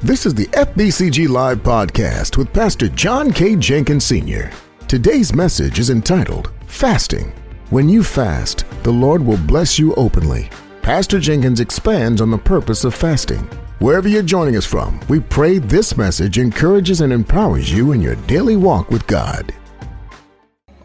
This 0.00 0.26
is 0.26 0.34
the 0.34 0.46
FBCG 0.46 1.28
Live 1.28 1.58
podcast 1.64 2.36
with 2.36 2.52
Pastor 2.52 2.88
John 2.88 3.32
K. 3.32 3.56
Jenkins 3.56 4.04
Sr. 4.04 4.48
Today's 4.86 5.34
message 5.34 5.80
is 5.80 5.90
entitled 5.90 6.52
Fasting. 6.68 7.32
When 7.70 7.88
you 7.88 8.04
fast, 8.04 8.64
the 8.84 8.92
Lord 8.92 9.20
will 9.20 9.38
bless 9.38 9.76
you 9.76 9.96
openly. 9.96 10.50
Pastor 10.82 11.18
Jenkins 11.18 11.58
expands 11.58 12.20
on 12.20 12.30
the 12.30 12.38
purpose 12.38 12.84
of 12.84 12.94
fasting. 12.94 13.40
Wherever 13.80 14.06
you're 14.06 14.22
joining 14.22 14.54
us 14.56 14.64
from, 14.64 15.00
we 15.08 15.18
pray 15.18 15.58
this 15.58 15.96
message 15.96 16.38
encourages 16.38 17.00
and 17.00 17.12
empowers 17.12 17.72
you 17.72 17.90
in 17.90 18.00
your 18.00 18.14
daily 18.28 18.54
walk 18.54 18.92
with 18.92 19.04
God. 19.08 19.52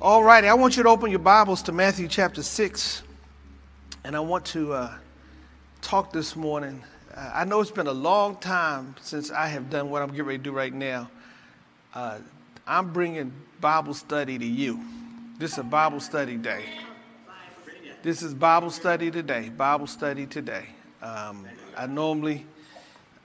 All 0.01 0.23
righty, 0.23 0.47
I 0.47 0.55
want 0.55 0.75
you 0.75 0.81
to 0.81 0.89
open 0.89 1.11
your 1.11 1.19
Bibles 1.19 1.61
to 1.63 1.71
Matthew 1.71 2.07
chapter 2.07 2.41
6, 2.41 3.03
and 4.05 4.15
I 4.15 4.21
want 4.21 4.43
to 4.45 4.73
uh, 4.73 4.95
talk 5.83 6.11
this 6.11 6.35
morning. 6.35 6.83
Uh, 7.15 7.31
I 7.33 7.45
know 7.45 7.61
it's 7.61 7.69
been 7.69 7.87
a 7.87 7.91
long 7.91 8.37
time 8.37 8.95
since 9.01 9.29
I 9.29 9.47
have 9.47 9.69
done 9.69 9.89
what 9.89 10.01
I'm 10.01 10.09
getting 10.09 10.25
ready 10.25 10.37
to 10.39 10.43
do 10.43 10.51
right 10.51 10.73
now. 10.73 11.11
Uh, 11.93 12.17
I'm 12.65 12.91
bringing 12.91 13.31
Bible 13.61 13.93
study 13.93 14.39
to 14.39 14.45
you. 14.45 14.79
This 15.37 15.53
is 15.53 15.57
a 15.59 15.63
Bible 15.63 15.99
study 15.99 16.37
day. 16.37 16.65
This 18.01 18.23
is 18.23 18.33
Bible 18.33 18.71
study 18.71 19.11
today. 19.11 19.49
Bible 19.49 19.85
study 19.85 20.25
today. 20.25 20.65
Um, 21.01 21.45
I 21.77 21.85
normally, 21.85 22.45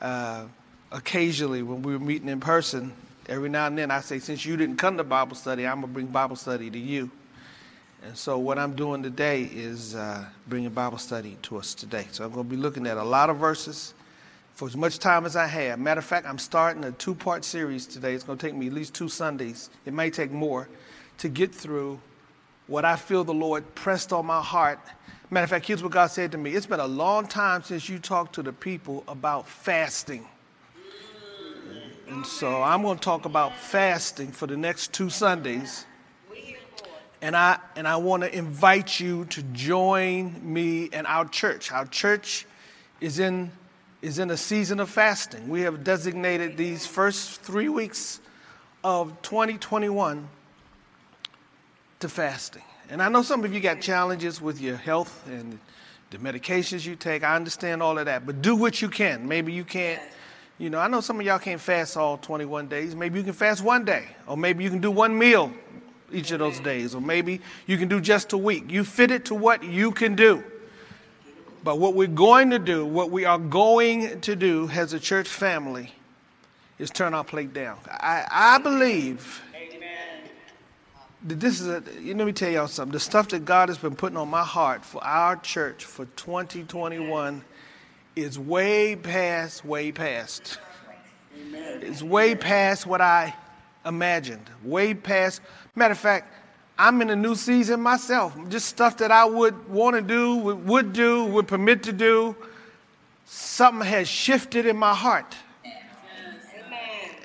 uh, 0.03 0.45
occasionally, 0.93 1.63
when 1.63 1.83
we 1.83 1.93
were 1.93 1.99
meeting 1.99 2.29
in 2.29 2.41
person, 2.41 2.93
every 3.27 3.49
now 3.49 3.69
and 3.69 3.79
then 3.79 3.91
I 3.91 4.01
say, 4.01 4.19
since 4.19 4.45
you 4.45 4.57
didn't 4.57 4.77
come 4.77 4.99
to 4.99 5.05
Bible 5.05 5.35
study, 5.35 5.67
I'm 5.67 5.81
going 5.81 5.89
to 5.89 5.95
bring 5.95 6.07
Bible 6.07 6.37
study 6.37 6.71
to 6.71 6.79
you. 6.79 7.11
And 8.05 8.17
so, 8.17 8.39
what 8.39 8.59
I'm 8.59 8.75
doing 8.75 9.03
today 9.03 9.43
is 9.43 9.95
uh, 9.95 10.25
bringing 10.47 10.71
Bible 10.71 10.99
study 10.99 11.37
to 11.43 11.57
us 11.57 11.75
today. 11.75 12.07
So, 12.13 12.25
I'm 12.25 12.33
going 12.33 12.47
to 12.47 12.51
be 12.51 12.57
looking 12.57 12.87
at 12.87 12.97
a 12.97 13.03
lot 13.03 13.29
of 13.29 13.39
verses 13.39 13.95
for 14.55 14.69
as 14.69 14.77
much 14.77 14.99
time 14.99 15.27
as 15.27 15.37
I 15.37 15.47
have. 15.47 15.79
Matter 15.79 15.99
of 15.99 16.05
fact, 16.05 16.27
I'm 16.27 16.39
starting 16.39 16.85
a 16.85 16.93
two 16.93 17.15
part 17.15 17.45
series 17.45 17.87
today. 17.87 18.15
It's 18.15 18.25
going 18.25 18.39
to 18.39 18.47
take 18.47 18.55
me 18.55 18.69
at 18.69 18.73
least 18.73 18.95
two 18.95 19.09
Sundays, 19.09 19.71
it 19.85 19.93
may 19.93 20.11
take 20.11 20.31
more, 20.31 20.69
to 21.19 21.29
get 21.29 21.55
through 21.55 22.01
what 22.69 22.85
I 22.85 22.97
feel 22.97 23.25
the 23.25 23.35
Lord 23.35 23.75
pressed 23.75 24.13
on 24.13 24.27
my 24.27 24.43
heart. 24.43 24.79
Matter 25.31 25.45
of 25.45 25.51
fact, 25.51 25.67
here's 25.67 25.83
what 25.83 25.93
God 25.93 26.07
said 26.07 26.33
to 26.33 26.39
me 26.39 26.53
It's 26.53 26.67
been 26.67 26.81
a 26.81 26.87
long 26.87 27.27
time 27.27 27.63
since 27.63 27.89
you 27.89 27.99
talked 27.99 28.35
to 28.37 28.43
the 28.43 28.53
people 28.53 29.05
about 29.09 29.49
fasting. 29.49 30.27
And 32.09 32.25
so 32.25 32.63
I'm 32.63 32.83
going 32.83 32.97
to 32.97 33.05
talk 33.05 33.27
about 33.27 33.55
fasting 33.55 34.33
for 34.33 34.47
the 34.47 34.57
next 34.57 34.95
two 34.95 35.11
Sundays. 35.11 35.85
And 37.21 37.37
I, 37.37 37.59
and 37.75 37.89
I 37.89 37.97
want 37.97 38.23
to 38.23 38.37
invite 38.37 39.01
you 39.01 39.25
to 39.27 39.43
join 39.43 40.41
me 40.43 40.89
and 40.93 41.07
our 41.07 41.27
church. 41.27 41.73
Our 41.73 41.87
church 41.87 42.47
is 43.01 43.19
in, 43.19 43.51
is 44.03 44.21
in 44.21 44.31
a 44.31 44.37
season 44.37 44.79
of 44.79 44.89
fasting. 44.89 45.49
We 45.49 45.63
have 45.63 45.83
designated 45.83 46.57
these 46.57 46.87
first 46.87 47.41
three 47.43 47.69
weeks 47.69 48.21
of 48.85 49.21
2021 49.23 50.29
to 52.01 52.09
fasting. 52.09 52.63
And 52.89 53.03
I 53.03 53.09
know 53.09 53.23
some 53.23 53.45
of 53.45 53.53
you 53.53 53.61
got 53.61 53.81
challenges 53.81 54.41
with 54.41 54.61
your 54.61 54.77
health 54.77 55.27
and 55.27 55.59
the 56.11 56.19
medications 56.19 56.87
you 56.87 56.95
take. 56.95 57.25
I 57.25 57.35
understand 57.35 57.83
all 57.83 57.99
of 57.99 58.07
that, 58.07 58.25
but 58.25 58.41
do 58.41 58.55
what 58.55 58.81
you 58.81 58.89
can. 58.89 59.27
Maybe 59.27 59.53
you 59.53 59.65
can't, 59.65 60.01
you 60.57 60.71
know, 60.71 60.79
I 60.79 60.87
know 60.87 61.01
some 61.01 61.19
of 61.19 61.27
y'all 61.27 61.41
can't 61.41 61.61
fast 61.61 61.97
all 61.97 62.17
21 62.17 62.69
days. 62.69 62.95
Maybe 62.95 63.19
you 63.19 63.25
can 63.25 63.35
fast 63.35 63.63
one 63.63 63.85
day, 63.85 64.07
or 64.27 64.37
maybe 64.37 64.63
you 64.63 64.71
can 64.71 64.81
do 64.81 64.91
one 64.91 65.19
meal 65.19 65.53
each 66.13 66.31
of 66.31 66.39
those 66.39 66.61
days, 66.61 66.95
or 66.95 67.01
maybe 67.01 67.41
you 67.67 67.77
can 67.79 67.89
do 67.89 68.01
just 68.01 68.33
a 68.33 68.39
week. 68.39 68.71
You 68.71 68.85
fit 68.85 69.11
it 69.11 69.27
to 69.27 69.35
what 69.35 69.63
you 69.63 69.93
can 69.93 70.15
do. 70.15 70.43
But 71.65 71.79
what 71.79 71.95
we're 71.95 72.07
going 72.07 72.51
to 72.51 72.59
do, 72.59 72.87
what 72.87 73.11
we 73.11 73.25
are 73.25 73.39
going 73.39 74.21
to 74.21 74.37
do 74.37 74.71
as 74.73 74.93
a 74.93 75.01
church 75.01 75.29
family, 75.29 75.93
is 76.79 76.91
turn 76.91 77.15
our 77.15 77.25
plate 77.25 77.53
down. 77.53 77.79
I, 77.87 78.27
I 78.31 78.59
believe 78.59 79.43
that 81.27 81.41
this 81.41 81.61
is 81.61 81.67
a, 81.67 81.83
let 82.15 82.27
me 82.27 82.33
tell 82.33 82.51
y'all 82.51 82.69
something. 82.69 82.93
The 82.93 83.01
stuff 83.01 83.29
that 83.29 83.45
God 83.45 83.69
has 83.69 83.79
been 83.79 83.97
putting 83.97 84.17
on 84.17 84.29
my 84.29 84.45
heart 84.45 84.85
for 84.85 85.03
our 85.03 85.37
church 85.37 85.85
for 85.85 86.07
2021 86.17 87.43
is 88.15 88.39
way 88.39 88.95
past, 88.95 89.65
way 89.65 89.91
past. 89.91 90.59
It's 91.53 92.03
way 92.03 92.35
past 92.35 92.87
what 92.87 93.01
I 93.01 93.35
imagined. 93.85 94.49
Way 94.63 94.95
past. 94.95 95.41
Matter 95.75 95.93
of 95.93 95.99
fact, 95.99 96.33
I'm 96.79 97.03
in 97.03 97.11
a 97.11 97.17
new 97.17 97.35
season 97.35 97.81
myself. 97.81 98.37
Just 98.49 98.67
stuff 98.67 98.99
that 98.99 99.11
I 99.11 99.25
would 99.25 99.69
want 99.69 99.97
to 99.97 100.03
do, 100.03 100.37
would, 100.37 100.93
do, 100.93 101.25
would 101.25 101.49
permit 101.49 101.83
to 101.85 101.93
do. 101.93 102.37
Something 103.25 103.87
has 103.87 104.09
shifted 104.09 104.65
in 104.67 104.77
my 104.77 104.95
heart. 104.95 105.37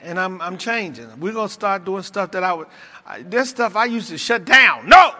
And 0.01 0.19
I'm, 0.19 0.41
I'm 0.41 0.57
changing. 0.57 1.07
We're 1.19 1.31
going 1.31 1.47
to 1.47 1.53
start 1.53 1.85
doing 1.85 2.03
stuff 2.03 2.31
that 2.31 2.43
I 2.43 2.53
would, 2.53 2.67
I, 3.05 3.43
stuff 3.43 3.75
I 3.75 3.85
used 3.85 4.09
to 4.09 4.17
shut 4.17 4.43
down. 4.43 4.89
No! 4.89 5.13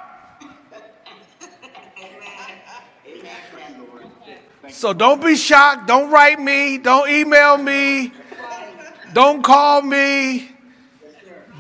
So 4.70 4.92
don't 4.92 5.24
be 5.24 5.36
shocked. 5.36 5.88
Don't 5.88 6.10
write 6.10 6.40
me. 6.40 6.80
Don't 6.80 7.08
email 7.10 7.58
me. 7.58 8.12
Don't 9.14 9.44
call 9.44 9.82
me. 9.82 10.53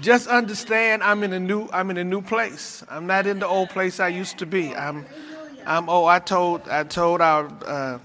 Just 0.03 0.27
understand 0.27 1.01
I'm 1.01 1.23
in 1.23 1.31
a 1.31 1.39
new 1.39 1.69
I'm 1.71 1.89
in 1.89 1.97
a 1.97 2.03
new 2.03 2.21
place. 2.21 2.83
I'm 2.89 3.07
not 3.07 3.25
in 3.25 3.39
the 3.39 3.47
old 3.47 3.69
place 3.69 4.01
I 4.01 4.09
used 4.09 4.37
to 4.39 4.45
be. 4.45 4.75
I'm 4.75 5.05
I'm 5.65 5.87
oh 5.87 6.03
I 6.03 6.19
told 6.19 6.67
I 6.67 6.83
told 6.83 7.21
our 7.21 7.47
uh, 7.65 7.99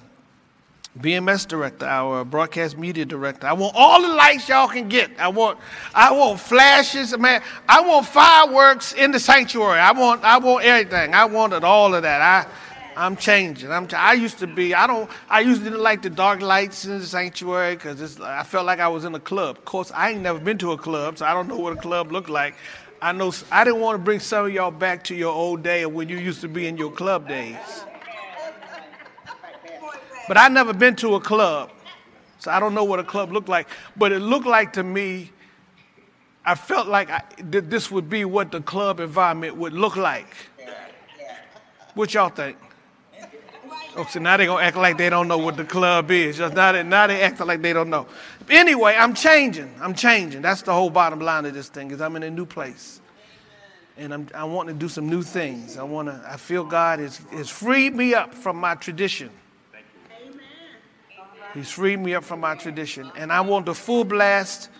BMS 1.00 1.48
director, 1.48 1.86
our 1.86 2.24
broadcast 2.24 2.78
media 2.78 3.04
director. 3.04 3.48
I 3.48 3.52
want 3.52 3.74
all 3.76 4.00
the 4.00 4.14
lights 4.14 4.48
y'all 4.48 4.68
can 4.68 4.88
get. 4.88 5.10
I 5.18 5.28
want, 5.28 5.58
I 5.94 6.12
want 6.12 6.40
flashes, 6.40 7.16
man. 7.18 7.42
I 7.68 7.80
want 7.80 8.06
fireworks 8.06 8.92
in 8.94 9.10
the 9.10 9.20
sanctuary. 9.20 9.78
I 9.78 9.92
want, 9.92 10.24
I 10.24 10.38
want 10.38 10.64
everything. 10.64 11.14
I 11.14 11.24
wanted 11.24 11.62
all 11.62 11.94
of 11.94 12.02
that. 12.02 12.20
I, 12.20 12.50
I'm 12.98 13.16
changing. 13.16 13.70
I'm. 13.70 13.86
I 13.94 14.14
used 14.14 14.40
to 14.40 14.48
be. 14.48 14.74
I 14.74 14.88
don't. 14.88 15.08
I 15.30 15.38
used 15.38 15.62
to 15.62 15.70
like 15.70 16.02
the 16.02 16.10
dark 16.10 16.40
lights 16.40 16.84
in 16.84 16.98
the 16.98 17.06
sanctuary 17.06 17.76
because 17.76 18.20
I 18.20 18.42
felt 18.42 18.66
like 18.66 18.80
I 18.80 18.88
was 18.88 19.04
in 19.04 19.14
a 19.14 19.20
club. 19.20 19.58
Of 19.58 19.64
course, 19.64 19.92
I 19.94 20.10
ain't 20.10 20.20
never 20.20 20.40
been 20.40 20.58
to 20.58 20.72
a 20.72 20.76
club, 20.76 21.18
so 21.18 21.24
I 21.24 21.32
don't 21.32 21.46
know 21.46 21.56
what 21.56 21.72
a 21.72 21.80
club 21.80 22.10
looked 22.10 22.28
like. 22.28 22.56
I 23.00 23.12
know. 23.12 23.32
I 23.52 23.62
didn't 23.62 23.80
want 23.80 24.00
to 24.00 24.02
bring 24.02 24.18
some 24.18 24.46
of 24.46 24.52
y'all 24.52 24.72
back 24.72 25.04
to 25.04 25.14
your 25.14 25.32
old 25.32 25.62
day 25.62 25.82
of 25.82 25.92
when 25.92 26.08
you 26.08 26.18
used 26.18 26.40
to 26.40 26.48
be 26.48 26.66
in 26.66 26.76
your 26.76 26.90
club 26.90 27.28
days. 27.28 27.56
But 30.26 30.36
I 30.36 30.48
never 30.48 30.74
been 30.74 30.96
to 30.96 31.14
a 31.14 31.20
club, 31.20 31.70
so 32.40 32.50
I 32.50 32.58
don't 32.58 32.74
know 32.74 32.84
what 32.84 32.98
a 32.98 33.04
club 33.04 33.30
looked 33.30 33.48
like. 33.48 33.68
But 33.96 34.10
it 34.10 34.18
looked 34.18 34.46
like 34.46 34.72
to 34.72 34.82
me, 34.82 35.30
I 36.44 36.56
felt 36.56 36.88
like 36.88 37.10
I, 37.10 37.22
that 37.50 37.70
this 37.70 37.92
would 37.92 38.10
be 38.10 38.24
what 38.24 38.50
the 38.50 38.60
club 38.60 38.98
environment 38.98 39.56
would 39.56 39.72
look 39.72 39.94
like. 39.94 40.34
What 41.94 42.12
y'all 42.12 42.30
think? 42.30 42.58
Oh, 43.98 44.06
so 44.08 44.20
now 44.20 44.36
they 44.36 44.46
gonna 44.46 44.62
act 44.62 44.76
like 44.76 44.96
they 44.96 45.10
don't 45.10 45.26
know 45.26 45.38
what 45.38 45.56
the 45.56 45.64
club 45.64 46.12
is. 46.12 46.38
Just 46.38 46.54
now 46.54 46.70
they, 46.70 46.84
now 46.84 47.08
they 47.08 47.20
acting 47.20 47.48
like 47.48 47.60
they 47.60 47.72
don't 47.72 47.90
know. 47.90 48.06
Anyway, 48.48 48.94
I'm 48.96 49.12
changing. 49.12 49.74
I'm 49.80 49.92
changing. 49.92 50.40
That's 50.40 50.62
the 50.62 50.72
whole 50.72 50.88
bottom 50.88 51.18
line 51.18 51.44
of 51.46 51.52
this 51.52 51.68
thing 51.68 51.90
is 51.90 52.00
I'm 52.00 52.14
in 52.14 52.22
a 52.22 52.30
new 52.30 52.46
place. 52.46 53.00
And 53.96 54.14
I'm, 54.14 54.28
I 54.36 54.44
want 54.44 54.68
to 54.68 54.74
do 54.74 54.88
some 54.88 55.08
new 55.10 55.22
things. 55.22 55.76
I 55.76 55.82
want 55.82 56.06
to, 56.06 56.22
I 56.24 56.36
feel 56.36 56.62
God 56.62 57.00
has, 57.00 57.16
has 57.32 57.50
freed 57.50 57.92
me 57.92 58.14
up 58.14 58.32
from 58.34 58.56
my 58.56 58.76
tradition. 58.76 59.30
He's 61.52 61.72
freed 61.72 61.98
me 61.98 62.14
up 62.14 62.22
from 62.22 62.38
my 62.38 62.54
tradition. 62.54 63.10
And 63.16 63.32
I 63.32 63.40
want 63.40 63.66
the 63.66 63.74
full 63.74 64.04
blast 64.04 64.70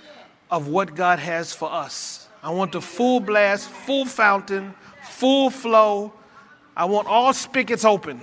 of 0.49 0.69
what 0.69 0.95
God 0.95 1.19
has 1.19 1.53
for 1.53 1.73
us. 1.73 2.29
I 2.41 2.51
want 2.51 2.71
the 2.71 2.81
full 2.81 3.19
blast, 3.19 3.69
full 3.69 4.05
fountain, 4.05 4.75
full 5.03 5.51
flow. 5.51 6.13
I 6.77 6.85
want 6.85 7.09
all 7.09 7.33
spigots 7.33 7.85
open. 7.85 8.21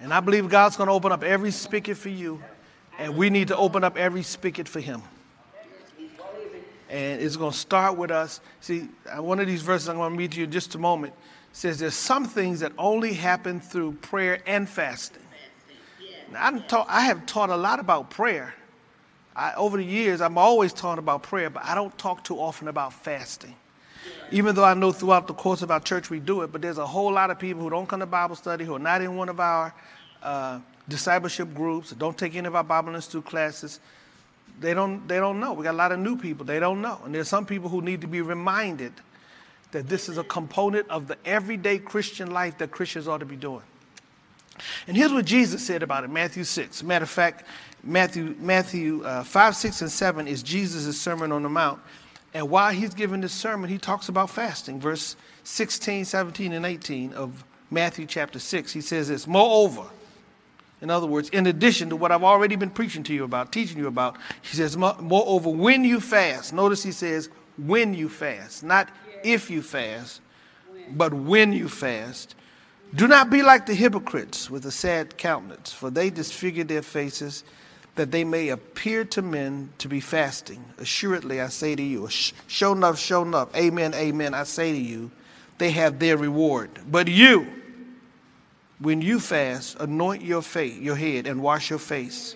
And 0.00 0.14
I 0.14 0.20
believe 0.20 0.48
God's 0.48 0.76
going 0.76 0.88
to 0.88 0.92
open 0.92 1.12
up 1.12 1.22
every 1.22 1.50
spigot 1.50 1.96
for 1.96 2.08
you. 2.08 2.42
And 2.98 3.16
we 3.16 3.30
need 3.30 3.48
to 3.48 3.56
open 3.56 3.84
up 3.84 3.96
every 3.96 4.22
spigot 4.22 4.68
for 4.68 4.80
Him. 4.80 5.02
And 6.88 7.20
it's 7.20 7.36
going 7.36 7.52
to 7.52 7.56
start 7.56 7.96
with 7.96 8.10
us. 8.10 8.40
See, 8.60 8.88
uh, 9.06 9.22
one 9.22 9.38
of 9.38 9.46
these 9.46 9.62
verses 9.62 9.88
I'm 9.88 9.96
going 9.96 10.12
to 10.12 10.18
read 10.18 10.32
to 10.32 10.38
you 10.38 10.44
in 10.44 10.50
just 10.50 10.74
a 10.74 10.78
moment 10.78 11.14
says 11.52 11.78
there's 11.78 11.94
some 11.94 12.24
things 12.24 12.60
that 12.60 12.72
only 12.78 13.12
happen 13.12 13.60
through 13.60 13.92
prayer 13.92 14.40
and 14.46 14.68
fasting. 14.68 15.22
Taught, 16.68 16.86
I 16.88 17.02
have 17.02 17.26
taught 17.26 17.50
a 17.50 17.56
lot 17.56 17.80
about 17.80 18.10
prayer. 18.10 18.54
I, 19.34 19.54
over 19.54 19.76
the 19.76 19.84
years, 19.84 20.20
I'm 20.20 20.38
always 20.38 20.72
talking 20.72 20.98
about 20.98 21.22
prayer, 21.22 21.50
but 21.50 21.64
I 21.64 21.74
don't 21.74 21.96
talk 21.98 22.24
too 22.24 22.36
often 22.36 22.68
about 22.68 22.92
fasting. 22.92 23.54
Even 24.32 24.54
though 24.54 24.64
I 24.64 24.74
know 24.74 24.92
throughout 24.92 25.26
the 25.26 25.34
course 25.34 25.62
of 25.62 25.70
our 25.70 25.80
church 25.80 26.08
we 26.08 26.20
do 26.20 26.42
it, 26.42 26.52
but 26.52 26.62
there's 26.62 26.78
a 26.78 26.86
whole 26.86 27.12
lot 27.12 27.30
of 27.30 27.38
people 27.38 27.62
who 27.62 27.70
don't 27.70 27.88
come 27.88 28.00
to 28.00 28.06
Bible 28.06 28.36
study, 28.36 28.64
who 28.64 28.76
are 28.76 28.80
not 28.80 29.02
in 29.02 29.16
one 29.16 29.28
of 29.28 29.40
our 29.40 29.74
uh, 30.22 30.60
discipleship 30.88 31.52
groups, 31.54 31.90
don't 31.92 32.16
take 32.16 32.36
any 32.36 32.46
of 32.46 32.54
our 32.54 32.64
Bible 32.64 32.94
Institute 32.94 33.24
classes. 33.24 33.80
They 34.60 34.74
don't, 34.74 35.06
they 35.08 35.16
don't 35.16 35.40
know. 35.40 35.54
We 35.54 35.64
got 35.64 35.74
a 35.74 35.76
lot 35.76 35.90
of 35.90 35.98
new 35.98 36.16
people. 36.16 36.44
They 36.44 36.60
don't 36.60 36.82
know. 36.82 37.00
And 37.04 37.14
there's 37.14 37.28
some 37.28 37.46
people 37.46 37.68
who 37.68 37.80
need 37.80 38.02
to 38.02 38.06
be 38.06 38.20
reminded 38.20 38.92
that 39.72 39.88
this 39.88 40.08
is 40.08 40.18
a 40.18 40.24
component 40.24 40.88
of 40.90 41.08
the 41.08 41.16
everyday 41.24 41.78
Christian 41.78 42.30
life 42.30 42.58
that 42.58 42.70
Christians 42.70 43.08
ought 43.08 43.18
to 43.18 43.26
be 43.26 43.36
doing. 43.36 43.62
And 44.86 44.96
here's 44.96 45.12
what 45.12 45.24
Jesus 45.24 45.64
said 45.64 45.82
about 45.82 46.04
it 46.04 46.10
Matthew 46.10 46.44
6. 46.44 46.82
Matter 46.82 47.04
of 47.04 47.10
fact, 47.10 47.46
Matthew, 47.82 48.36
Matthew 48.38 49.02
uh, 49.04 49.24
5, 49.24 49.56
6, 49.56 49.82
and 49.82 49.90
7 49.90 50.28
is 50.28 50.42
Jesus' 50.42 51.00
Sermon 51.00 51.32
on 51.32 51.42
the 51.42 51.48
Mount. 51.48 51.80
And 52.32 52.48
while 52.48 52.72
he's 52.72 52.94
giving 52.94 53.20
this 53.20 53.32
sermon, 53.32 53.68
he 53.68 53.78
talks 53.78 54.08
about 54.08 54.30
fasting. 54.30 54.80
Verse 54.80 55.16
16, 55.44 56.04
17, 56.04 56.52
and 56.52 56.64
18 56.64 57.12
of 57.14 57.44
Matthew 57.70 58.06
chapter 58.06 58.38
6. 58.38 58.72
He 58.72 58.80
says 58.80 59.08
this 59.08 59.26
Moreover, 59.26 59.86
in 60.80 60.90
other 60.90 61.06
words, 61.06 61.28
in 61.30 61.46
addition 61.46 61.90
to 61.90 61.96
what 61.96 62.12
I've 62.12 62.24
already 62.24 62.56
been 62.56 62.70
preaching 62.70 63.02
to 63.04 63.14
you 63.14 63.24
about, 63.24 63.52
teaching 63.52 63.78
you 63.78 63.86
about, 63.86 64.16
he 64.42 64.56
says, 64.56 64.76
Moreover, 64.76 65.50
when 65.50 65.84
you 65.84 66.00
fast, 66.00 66.52
notice 66.52 66.82
he 66.82 66.92
says, 66.92 67.28
when 67.58 67.94
you 67.94 68.08
fast, 68.08 68.62
not 68.62 68.88
if 69.22 69.50
you 69.50 69.60
fast, 69.60 70.20
but 70.90 71.12
when 71.12 71.52
you 71.52 71.68
fast. 71.68 72.34
Do 72.94 73.06
not 73.06 73.30
be 73.30 73.42
like 73.42 73.66
the 73.66 73.74
hypocrites 73.74 74.50
with 74.50 74.66
a 74.66 74.72
sad 74.72 75.16
countenance, 75.16 75.72
for 75.72 75.90
they 75.90 76.10
disfigure 76.10 76.64
their 76.64 76.82
faces 76.82 77.44
that 77.96 78.10
they 78.10 78.24
may 78.24 78.48
appear 78.48 79.04
to 79.04 79.22
men 79.22 79.70
to 79.78 79.88
be 79.88 80.00
fasting. 80.00 80.64
Assuredly, 80.78 81.40
I 81.40 81.48
say 81.48 81.74
to 81.74 81.82
you, 81.82 82.08
show 82.08 82.72
enough, 82.72 82.98
show 82.98 83.22
enough. 83.22 83.54
Amen, 83.54 83.94
amen, 83.94 84.34
I 84.34 84.44
say 84.44 84.72
to 84.72 84.78
you, 84.78 85.10
they 85.58 85.70
have 85.72 85.98
their 85.98 86.16
reward. 86.16 86.70
But 86.90 87.08
you, 87.08 87.46
when 88.78 89.02
you 89.02 89.20
fast, 89.20 89.76
anoint 89.78 90.22
your 90.22 90.42
face, 90.42 90.78
your 90.78 90.96
head, 90.96 91.26
and 91.26 91.42
wash 91.42 91.68
your 91.68 91.78
face, 91.78 92.34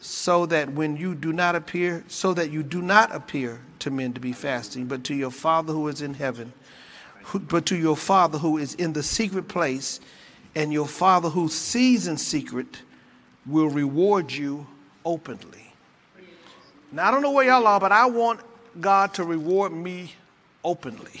so 0.00 0.46
that 0.46 0.72
when 0.72 0.96
you 0.96 1.14
do 1.14 1.32
not 1.32 1.54
appear, 1.54 2.04
so 2.08 2.32
that 2.34 2.50
you 2.50 2.62
do 2.62 2.82
not 2.82 3.14
appear 3.14 3.60
to 3.80 3.90
men 3.90 4.12
to 4.14 4.20
be 4.20 4.32
fasting, 4.32 4.86
but 4.86 5.04
to 5.04 5.14
your 5.14 5.30
Father 5.30 5.72
who 5.72 5.86
is 5.88 6.02
in 6.02 6.14
heaven, 6.14 6.52
but 7.34 7.66
to 7.66 7.76
your 7.76 7.96
Father 7.96 8.38
who 8.38 8.58
is 8.58 8.74
in 8.74 8.92
the 8.94 9.02
secret 9.02 9.46
place, 9.46 10.00
and 10.54 10.72
your 10.72 10.88
Father 10.88 11.28
who 11.28 11.48
sees 11.48 12.08
in 12.08 12.16
secret 12.16 12.82
will 13.48 13.68
reward 13.68 14.30
you 14.30 14.66
openly. 15.04 15.72
Now, 16.92 17.08
I 17.08 17.10
don't 17.10 17.22
know 17.22 17.32
where 17.32 17.46
y'all 17.46 17.66
are, 17.66 17.80
but 17.80 17.92
I 17.92 18.06
want 18.06 18.40
God 18.80 19.14
to 19.14 19.24
reward 19.24 19.72
me 19.72 20.12
openly. 20.64 21.20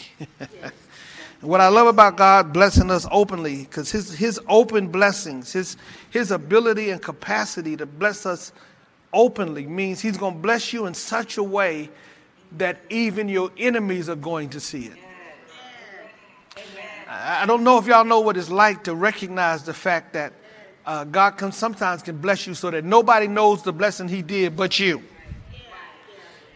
what 1.40 1.60
I 1.60 1.68
love 1.68 1.86
about 1.86 2.16
God 2.16 2.52
blessing 2.52 2.90
us 2.90 3.06
openly, 3.10 3.64
because 3.64 3.90
his, 3.90 4.12
his 4.14 4.40
open 4.48 4.88
blessings, 4.88 5.52
his, 5.52 5.76
his 6.10 6.30
ability 6.30 6.90
and 6.90 7.00
capacity 7.02 7.76
to 7.76 7.86
bless 7.86 8.26
us 8.26 8.52
openly 9.12 9.66
means 9.66 10.00
He's 10.00 10.16
going 10.16 10.34
to 10.34 10.40
bless 10.40 10.72
you 10.72 10.86
in 10.86 10.94
such 10.94 11.38
a 11.38 11.42
way 11.42 11.90
that 12.52 12.80
even 12.90 13.28
your 13.28 13.50
enemies 13.58 14.08
are 14.08 14.16
going 14.16 14.50
to 14.50 14.60
see 14.60 14.86
it. 14.86 14.96
I 17.08 17.46
don't 17.46 17.64
know 17.64 17.78
if 17.78 17.86
y'all 17.86 18.04
know 18.04 18.20
what 18.20 18.36
it's 18.36 18.50
like 18.50 18.84
to 18.84 18.94
recognize 18.94 19.62
the 19.62 19.72
fact 19.72 20.12
that 20.12 20.32
uh, 20.88 21.04
God 21.04 21.32
can 21.32 21.52
sometimes 21.52 22.02
can 22.02 22.16
bless 22.16 22.46
you 22.46 22.54
so 22.54 22.70
that 22.70 22.82
nobody 22.82 23.28
knows 23.28 23.62
the 23.62 23.74
blessing 23.74 24.08
He 24.08 24.22
did 24.22 24.56
but 24.56 24.78
you. 24.78 25.02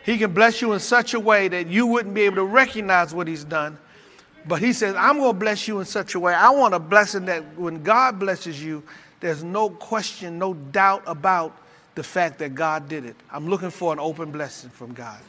He 0.07 0.17
can 0.17 0.33
bless 0.33 0.63
you 0.63 0.73
in 0.73 0.81
such 0.81 1.13
a 1.13 1.21
way 1.21 1.49
that 1.49 1.67
you 1.67 1.87
wouldn't 1.87 2.15
be 2.15 2.23
able 2.23 2.37
to 2.37 2.45
recognize 2.45 3.15
what 3.15 3.29
He's 3.29 3.45
done. 3.45 3.77
But 4.49 4.61
He 4.61 4.73
says, 4.73 4.97
I'm 4.97 5.19
going 5.19 5.35
to 5.35 5.39
bless 5.39 5.69
you 5.69 5.81
in 5.81 5.85
such 5.85 6.15
a 6.15 6.21
way. 6.21 6.33
I 6.33 6.49
want 6.49 6.73
a 6.73 6.79
blessing 6.79 7.27
that 7.27 7.45
when 7.59 7.83
God 7.83 8.19
blesses 8.19 8.65
you, 8.65 8.83
there's 9.21 9.45
no 9.45 9.69
question, 9.69 10.39
no 10.39 10.55
doubt 10.55 11.03
about 11.07 11.55
the 11.95 12.03
fact 12.03 12.39
that 12.39 12.55
God 12.55 12.89
did 12.89 13.05
it. 13.05 13.17
I'm 13.31 13.47
looking 13.47 13.71
for 13.71 13.93
an 13.93 13.99
open 13.99 14.33
blessing 14.33 14.71
from 14.71 14.95
God. 14.95 15.21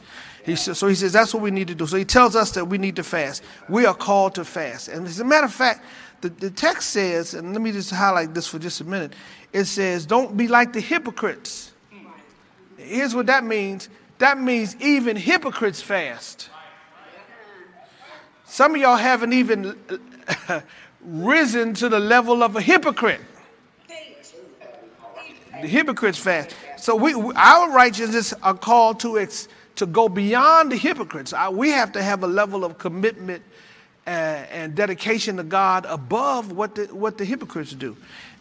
He 0.46 0.56
says, 0.56 0.78
so 0.78 0.88
he 0.88 0.94
says 0.94 1.12
that's 1.12 1.32
what 1.34 1.42
we 1.42 1.50
need 1.50 1.68
to 1.68 1.74
do. 1.74 1.86
So 1.86 1.96
he 1.96 2.04
tells 2.04 2.36
us 2.36 2.50
that 2.52 2.66
we 2.66 2.78
need 2.78 2.96
to 2.96 3.04
fast. 3.04 3.42
We 3.68 3.84
are 3.84 3.94
called 3.94 4.34
to 4.36 4.44
fast. 4.44 4.88
And 4.88 5.06
as 5.06 5.20
a 5.20 5.24
matter 5.24 5.46
of 5.46 5.54
fact, 5.54 5.84
the, 6.20 6.28
the 6.28 6.50
text 6.50 6.90
says, 6.90 7.34
and 7.34 7.52
let 7.52 7.60
me 7.60 7.72
just 7.72 7.90
highlight 7.90 8.34
this 8.34 8.46
for 8.46 8.58
just 8.58 8.80
a 8.80 8.84
minute. 8.84 9.12
It 9.52 9.64
says, 9.66 10.06
don't 10.06 10.36
be 10.36 10.48
like 10.48 10.72
the 10.72 10.80
hypocrites. 10.80 11.72
Here's 12.76 13.14
what 13.14 13.26
that 13.26 13.44
means. 13.44 13.88
That 14.18 14.38
means 14.38 14.76
even 14.80 15.16
hypocrites 15.16 15.80
fast. 15.80 16.50
Some 18.46 18.74
of 18.74 18.80
y'all 18.80 18.96
haven't 18.96 19.32
even 19.32 19.76
risen 21.00 21.74
to 21.74 21.88
the 21.88 21.98
level 21.98 22.42
of 22.42 22.56
a 22.56 22.60
hypocrite. 22.60 23.20
The 25.60 25.68
hypocrites 25.68 26.18
fast. 26.18 26.54
So 26.76 26.94
we, 26.94 27.14
our 27.36 27.70
righteousness 27.70 28.34
are 28.42 28.54
called 28.54 29.00
to, 29.00 29.18
ex, 29.18 29.48
to 29.76 29.86
go 29.86 30.08
beyond 30.08 30.72
the 30.72 30.76
hypocrites. 30.76 31.32
Uh, 31.32 31.48
we 31.52 31.70
have 31.70 31.92
to 31.92 32.02
have 32.02 32.22
a 32.22 32.26
level 32.26 32.64
of 32.64 32.78
commitment 32.78 33.42
and, 34.06 34.48
and 34.50 34.74
dedication 34.74 35.36
to 35.36 35.42
God 35.42 35.86
above 35.88 36.52
what 36.52 36.74
the, 36.74 36.84
what 36.86 37.18
the 37.18 37.24
hypocrites 37.24 37.72
do. 37.72 37.96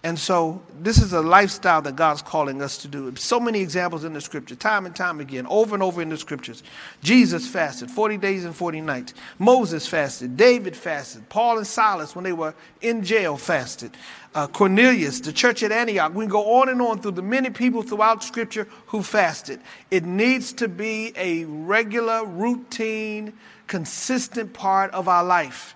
And 0.05 0.19
so 0.19 0.61
this 0.81 1.01
is 1.01 1.13
a 1.13 1.21
lifestyle 1.21 1.81
that 1.83 1.95
God's 1.95 2.21
calling 2.21 2.61
us 2.61 2.77
to 2.79 2.89
do. 2.89 3.15
So 3.15 3.39
many 3.39 3.61
examples 3.61 4.03
in 4.03 4.11
the 4.11 4.19
scripture, 4.19 4.53
time 4.53 4.85
and 4.85 4.93
time 4.93 5.21
again, 5.21 5.47
over 5.47 5.75
and 5.75 5.81
over 5.81 6.01
in 6.01 6.09
the 6.09 6.17
scriptures. 6.17 6.61
Jesus 7.01 7.47
fasted 7.47 7.89
40 7.89 8.17
days 8.17 8.43
and 8.43 8.53
40 8.53 8.81
nights. 8.81 9.13
Moses 9.39 9.87
fasted. 9.87 10.35
David 10.35 10.75
fasted. 10.75 11.29
Paul 11.29 11.57
and 11.57 11.65
Silas, 11.65 12.15
when 12.15 12.25
they 12.25 12.33
were 12.33 12.53
in 12.81 13.01
jail, 13.01 13.37
fasted. 13.37 13.91
Uh, 14.35 14.47
Cornelius, 14.47 15.21
the 15.21 15.31
church 15.31 15.63
at 15.63 15.71
Antioch. 15.71 16.13
We 16.13 16.25
can 16.25 16.31
go 16.31 16.59
on 16.59 16.67
and 16.67 16.81
on 16.81 16.99
through 16.99 17.11
the 17.11 17.21
many 17.21 17.49
people 17.49 17.81
throughout 17.81 18.25
scripture 18.25 18.67
who 18.87 19.03
fasted. 19.03 19.61
It 19.89 20.03
needs 20.03 20.51
to 20.53 20.67
be 20.67 21.13
a 21.15 21.45
regular, 21.45 22.25
routine, 22.25 23.31
consistent 23.73 24.53
part 24.53 24.91
of 24.91 25.07
our 25.07 25.23
life. 25.23 25.75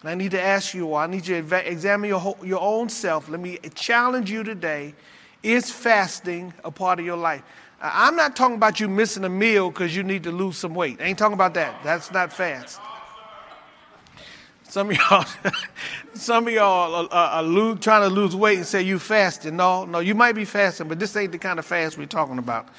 And 0.00 0.08
I 0.08 0.14
need 0.14 0.30
to 0.30 0.40
ask 0.40 0.72
you, 0.72 0.94
I 0.94 1.06
need 1.06 1.26
you 1.26 1.42
to 1.42 1.70
examine 1.70 2.08
your, 2.08 2.34
your 2.42 2.62
own 2.62 2.88
self. 2.88 3.28
Let 3.28 3.40
me 3.40 3.58
challenge 3.74 4.30
you 4.30 4.42
today. 4.42 4.94
Is 5.42 5.70
fasting 5.70 6.54
a 6.64 6.70
part 6.70 6.98
of 6.98 7.04
your 7.04 7.18
life? 7.18 7.42
I'm 7.78 8.16
not 8.16 8.34
talking 8.34 8.56
about 8.56 8.80
you 8.80 8.88
missing 8.88 9.24
a 9.24 9.28
meal 9.28 9.68
because 9.68 9.94
you 9.94 10.02
need 10.02 10.22
to 10.22 10.32
lose 10.32 10.56
some 10.56 10.74
weight. 10.74 10.98
I 10.98 11.04
ain't 11.04 11.18
talking 11.18 11.34
about 11.34 11.52
that. 11.54 11.78
That's 11.84 12.10
not 12.10 12.32
fast. 12.32 12.80
Some 14.62 14.88
of 14.88 14.96
y'all, 14.96 15.26
some 16.14 16.48
of 16.48 16.54
y'all 16.54 16.94
are, 16.94 17.08
are, 17.12 17.44
are 17.44 17.76
trying 17.76 18.08
to 18.08 18.14
lose 18.14 18.34
weight 18.34 18.56
and 18.56 18.66
say 18.66 18.80
you 18.80 18.98
fasting. 18.98 19.56
No, 19.56 19.84
no, 19.84 19.98
you 19.98 20.14
might 20.14 20.32
be 20.32 20.46
fasting, 20.46 20.88
but 20.88 20.98
this 20.98 21.14
ain't 21.16 21.32
the 21.32 21.38
kind 21.38 21.58
of 21.58 21.66
fast 21.66 21.98
we're 21.98 22.06
talking 22.06 22.38
about. 22.38 22.70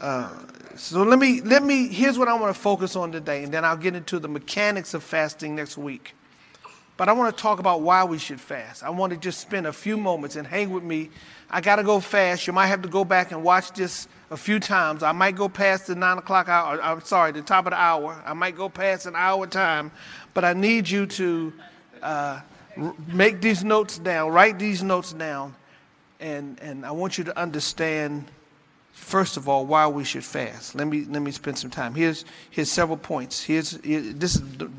Uh, 0.00 0.30
so 0.76 1.02
let 1.02 1.18
me 1.18 1.40
let 1.40 1.62
me. 1.62 1.88
Here's 1.88 2.18
what 2.18 2.28
I 2.28 2.34
want 2.34 2.54
to 2.54 2.60
focus 2.60 2.94
on 2.94 3.10
today, 3.10 3.42
and 3.42 3.52
then 3.52 3.64
I'll 3.64 3.76
get 3.76 3.96
into 3.96 4.18
the 4.18 4.28
mechanics 4.28 4.94
of 4.94 5.02
fasting 5.02 5.56
next 5.56 5.76
week. 5.76 6.14
But 6.96 7.08
I 7.08 7.12
want 7.12 7.36
to 7.36 7.42
talk 7.42 7.60
about 7.60 7.82
why 7.82 8.04
we 8.04 8.18
should 8.18 8.40
fast. 8.40 8.82
I 8.82 8.90
want 8.90 9.12
to 9.12 9.18
just 9.18 9.40
spend 9.40 9.66
a 9.66 9.72
few 9.72 9.96
moments 9.96 10.34
and 10.34 10.46
hang 10.46 10.70
with 10.70 10.82
me. 10.82 11.10
I 11.48 11.60
got 11.60 11.76
to 11.76 11.84
go 11.84 12.00
fast. 12.00 12.46
You 12.46 12.52
might 12.52 12.66
have 12.66 12.82
to 12.82 12.88
go 12.88 13.04
back 13.04 13.30
and 13.30 13.42
watch 13.44 13.72
this 13.72 14.08
a 14.30 14.36
few 14.36 14.58
times. 14.60 15.02
I 15.02 15.12
might 15.12 15.36
go 15.36 15.48
past 15.48 15.86
the 15.86 15.94
nine 15.94 16.18
o'clock 16.18 16.48
hour. 16.48 16.80
I'm 16.82 17.00
sorry, 17.02 17.32
the 17.32 17.42
top 17.42 17.66
of 17.66 17.70
the 17.70 17.80
hour. 17.80 18.20
I 18.26 18.34
might 18.34 18.56
go 18.56 18.68
past 18.68 19.06
an 19.06 19.14
hour 19.16 19.46
time, 19.46 19.90
but 20.34 20.44
I 20.44 20.52
need 20.52 20.88
you 20.88 21.06
to 21.06 21.52
uh, 22.02 22.40
make 23.08 23.40
these 23.40 23.64
notes 23.64 23.98
down, 23.98 24.32
write 24.32 24.58
these 24.58 24.82
notes 24.82 25.12
down, 25.12 25.54
and 26.20 26.58
and 26.60 26.84
I 26.84 26.90
want 26.90 27.16
you 27.16 27.24
to 27.24 27.38
understand 27.38 28.30
first 28.98 29.36
of 29.36 29.48
all, 29.48 29.64
why 29.64 29.86
we 29.86 30.04
should 30.04 30.24
fast. 30.24 30.74
Let 30.74 30.86
me 30.86 31.04
let 31.04 31.22
me 31.22 31.30
spend 31.30 31.58
some 31.58 31.70
time. 31.70 31.94
Here's 31.94 32.24
here's 32.50 32.70
several 32.70 32.98
points. 32.98 33.42
Here's 33.42 33.80
here, 33.82 34.00
this 34.00 34.34
is 34.36 34.42
the, 34.58 34.70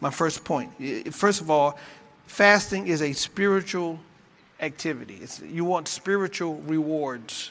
my 0.00 0.10
first 0.10 0.44
point. 0.44 0.70
First 1.14 1.40
of 1.40 1.50
all, 1.50 1.78
fasting 2.26 2.86
is 2.86 3.02
a 3.02 3.12
spiritual 3.12 3.98
activity. 4.60 5.18
It's, 5.20 5.40
you 5.40 5.64
want 5.64 5.88
spiritual 5.88 6.56
rewards. 6.66 7.50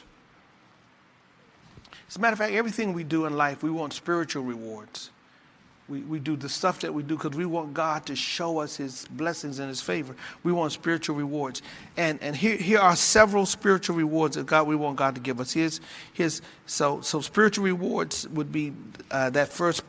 As 2.08 2.16
a 2.16 2.20
matter 2.20 2.32
of 2.32 2.38
fact, 2.38 2.52
everything 2.52 2.92
we 2.92 3.04
do 3.04 3.26
in 3.26 3.36
life, 3.36 3.62
we 3.62 3.70
want 3.70 3.92
spiritual 3.92 4.42
rewards. 4.42 5.10
We, 5.86 6.00
we 6.00 6.18
do 6.18 6.34
the 6.34 6.48
stuff 6.48 6.80
that 6.80 6.94
we 6.94 7.02
do 7.02 7.16
because 7.16 7.36
we 7.36 7.44
want 7.44 7.74
God 7.74 8.06
to 8.06 8.16
show 8.16 8.58
us 8.58 8.76
His 8.76 9.06
blessings 9.10 9.58
and 9.58 9.68
His 9.68 9.82
favor. 9.82 10.16
We 10.42 10.50
want 10.50 10.72
spiritual 10.72 11.16
rewards. 11.16 11.60
And, 11.98 12.18
and 12.22 12.34
here, 12.34 12.56
here 12.56 12.78
are 12.78 12.96
several 12.96 13.44
spiritual 13.44 13.96
rewards 13.96 14.36
that 14.36 14.46
God 14.46 14.66
we 14.66 14.76
want 14.76 14.96
God 14.96 15.14
to 15.14 15.20
give 15.20 15.40
us. 15.40 15.52
Here's, 15.52 15.82
here's, 16.14 16.40
so, 16.64 17.02
so 17.02 17.20
spiritual 17.20 17.64
rewards 17.66 18.26
would 18.28 18.50
be 18.50 18.72
uh, 19.10 19.28
that 19.30 19.48
first 19.48 19.82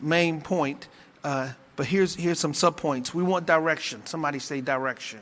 main 0.00 0.40
point. 0.40 0.86
Uh, 1.24 1.50
but 1.74 1.86
here's, 1.86 2.14
here's 2.14 2.38
some 2.38 2.52
subpoints. 2.52 3.12
We 3.12 3.24
want 3.24 3.46
direction. 3.46 4.06
Somebody 4.06 4.38
say 4.38 4.60
direction. 4.60 5.18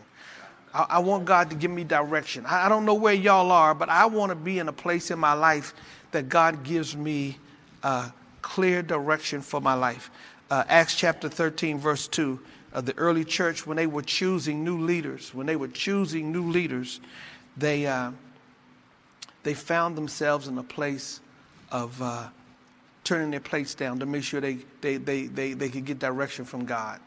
I, 0.74 0.86
I 0.90 0.98
want 0.98 1.24
God 1.24 1.48
to 1.50 1.56
give 1.56 1.70
me 1.70 1.84
direction. 1.84 2.44
I, 2.44 2.66
I 2.66 2.68
don't 2.68 2.84
know 2.84 2.94
where 2.94 3.14
y'all 3.14 3.50
are, 3.50 3.74
but 3.74 3.88
I 3.88 4.04
want 4.04 4.28
to 4.30 4.36
be 4.36 4.58
in 4.58 4.68
a 4.68 4.72
place 4.74 5.10
in 5.10 5.18
my 5.18 5.32
life 5.32 5.72
that 6.10 6.28
God 6.28 6.64
gives 6.64 6.94
me 6.94 7.38
uh, 7.82 8.10
clear 8.48 8.82
direction 8.82 9.42
for 9.42 9.60
my 9.60 9.74
life. 9.74 10.10
Uh, 10.50 10.64
Acts 10.68 10.94
chapter 10.94 11.28
13, 11.28 11.78
verse 11.78 12.08
2. 12.08 12.40
Uh, 12.72 12.80
the 12.80 12.96
early 12.96 13.24
church, 13.24 13.66
when 13.66 13.76
they 13.76 13.86
were 13.86 14.02
choosing 14.02 14.64
new 14.64 14.78
leaders, 14.78 15.34
when 15.34 15.46
they 15.46 15.56
were 15.56 15.68
choosing 15.68 16.32
new 16.32 16.50
leaders, 16.50 17.00
they, 17.58 17.86
uh, 17.86 18.10
they 19.42 19.52
found 19.52 19.96
themselves 19.96 20.48
in 20.48 20.56
a 20.56 20.62
place 20.62 21.20
of 21.70 22.00
uh, 22.00 22.28
turning 23.04 23.30
their 23.30 23.40
plates 23.40 23.74
down 23.74 23.98
to 23.98 24.06
make 24.06 24.24
sure 24.24 24.40
they, 24.40 24.58
they, 24.80 24.96
they, 24.96 25.26
they, 25.26 25.52
they 25.52 25.68
could 25.68 25.84
get 25.84 25.98
direction 25.98 26.46
from 26.46 26.64
God. 26.64 27.00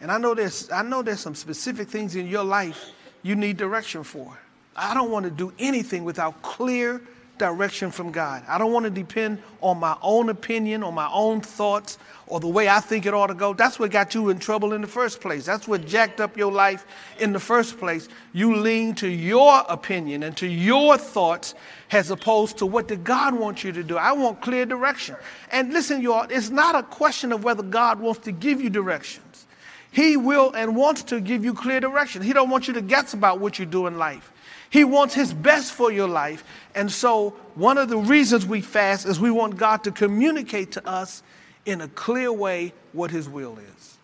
And 0.00 0.10
I 0.10 0.18
know, 0.18 0.34
there's, 0.34 0.70
I 0.72 0.82
know 0.82 1.02
there's 1.02 1.20
some 1.20 1.36
specific 1.36 1.88
things 1.88 2.16
in 2.16 2.26
your 2.26 2.44
life 2.44 2.90
you 3.22 3.36
need 3.36 3.56
direction 3.56 4.02
for. 4.02 4.36
I 4.74 4.94
don't 4.94 5.10
want 5.10 5.24
to 5.24 5.30
do 5.30 5.52
anything 5.58 6.04
without 6.04 6.42
clear 6.42 7.00
direction 7.40 7.90
from 7.90 8.12
God. 8.12 8.44
I 8.46 8.58
don't 8.58 8.72
want 8.72 8.84
to 8.84 8.90
depend 8.90 9.42
on 9.60 9.78
my 9.78 9.96
own 10.02 10.28
opinion, 10.28 10.84
on 10.84 10.94
my 10.94 11.10
own 11.10 11.40
thoughts, 11.40 11.98
or 12.28 12.38
the 12.38 12.46
way 12.46 12.68
I 12.68 12.78
think 12.78 13.06
it 13.06 13.14
ought 13.14 13.26
to 13.26 13.34
go. 13.34 13.52
That's 13.54 13.80
what 13.80 13.90
got 13.90 14.14
you 14.14 14.28
in 14.28 14.38
trouble 14.38 14.72
in 14.74 14.82
the 14.82 14.86
first 14.86 15.20
place. 15.20 15.44
That's 15.44 15.66
what 15.66 15.86
jacked 15.86 16.20
up 16.20 16.36
your 16.36 16.52
life 16.52 16.86
in 17.18 17.32
the 17.32 17.40
first 17.40 17.78
place. 17.78 18.08
You 18.32 18.54
lean 18.54 18.94
to 18.96 19.08
your 19.08 19.64
opinion 19.68 20.22
and 20.22 20.36
to 20.36 20.46
your 20.46 20.96
thoughts 20.96 21.54
as 21.90 22.10
opposed 22.10 22.58
to 22.58 22.66
what 22.66 22.86
did 22.86 23.02
God 23.02 23.34
want 23.34 23.64
you 23.64 23.72
to 23.72 23.82
do. 23.82 23.96
I 23.96 24.12
want 24.12 24.40
clear 24.40 24.64
direction. 24.66 25.16
And 25.50 25.72
listen, 25.72 26.02
y'all, 26.02 26.26
it's 26.30 26.50
not 26.50 26.76
a 26.76 26.84
question 26.84 27.32
of 27.32 27.42
whether 27.42 27.64
God 27.64 27.98
wants 27.98 28.20
to 28.20 28.32
give 28.32 28.60
you 28.60 28.70
directions. 28.70 29.46
He 29.90 30.16
will 30.16 30.52
and 30.52 30.76
wants 30.76 31.02
to 31.04 31.20
give 31.20 31.44
you 31.44 31.52
clear 31.52 31.80
direction. 31.80 32.22
He 32.22 32.32
don't 32.32 32.50
want 32.50 32.68
you 32.68 32.74
to 32.74 32.82
guess 32.82 33.12
about 33.12 33.40
what 33.40 33.58
you 33.58 33.66
do 33.66 33.86
in 33.86 33.98
life. 33.98 34.30
He 34.70 34.84
wants 34.84 35.14
his 35.14 35.34
best 35.34 35.72
for 35.72 35.90
your 35.90 36.08
life. 36.08 36.44
And 36.74 36.90
so 36.90 37.30
one 37.56 37.76
of 37.76 37.88
the 37.88 37.98
reasons 37.98 38.46
we 38.46 38.60
fast 38.60 39.04
is 39.04 39.18
we 39.18 39.30
want 39.30 39.56
God 39.56 39.84
to 39.84 39.90
communicate 39.90 40.72
to 40.72 40.88
us 40.88 41.22
in 41.66 41.80
a 41.80 41.88
clear 41.88 42.32
way 42.32 42.72
what 42.92 43.10
his 43.10 43.28
will 43.28 43.58
is. 43.58 43.96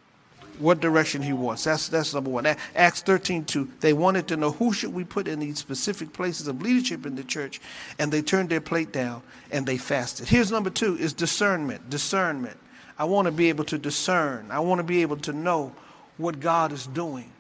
What 0.59 0.81
direction 0.81 1.23
he 1.23 1.35
wants. 1.35 1.65
That's 1.65 1.89
that's 1.89 2.15
number 2.15 2.31
one. 2.31 2.47
Acts 2.75 3.03
13, 3.03 3.45
2. 3.45 3.69
They 3.81 3.93
wanted 3.93 4.27
to 4.29 4.37
know 4.37 4.53
who 4.53 4.73
should 4.73 4.93
we 4.93 5.05
put 5.05 5.29
in 5.29 5.39
these 5.39 5.59
specific 5.59 6.15
places 6.15 6.49
of 6.49 6.63
leadership 6.63 7.05
in 7.05 7.15
the 7.15 7.25
church, 7.25 7.61
and 7.99 8.11
they 8.11 8.23
turned 8.23 8.49
their 8.49 8.63
plate 8.63 8.91
down 8.91 9.23
and 9.51 9.67
they 9.67 9.77
fasted. 9.77 10.29
Here's 10.29 10.51
number 10.51 10.71
two 10.71 10.97
is 10.97 11.13
discernment. 11.13 11.91
Discernment. 11.91 12.57
I 12.99 13.05
want 13.05 13.27
to 13.27 13.33
be 13.33 13.51
able 13.51 13.65
to 13.67 13.77
discern. 13.77 14.51
I 14.51 14.61
want 14.61 14.79
to 14.79 14.83
be 14.83 15.03
able 15.03 15.19
to 15.19 15.33
know 15.35 15.73
what 16.17 16.41
God 16.41 16.73
is 16.73 16.87
doing. 16.87 17.31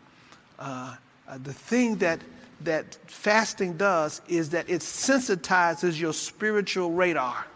Uh, 0.58 0.96
uh, 1.26 1.38
the 1.42 1.54
thing 1.54 1.96
that 1.96 2.20
that 2.60 2.96
fasting 3.06 3.76
does 3.76 4.20
is 4.28 4.50
that 4.50 4.68
it 4.68 4.80
sensitizes 4.80 6.00
your 6.00 6.12
spiritual 6.12 6.92
radar. 6.92 7.46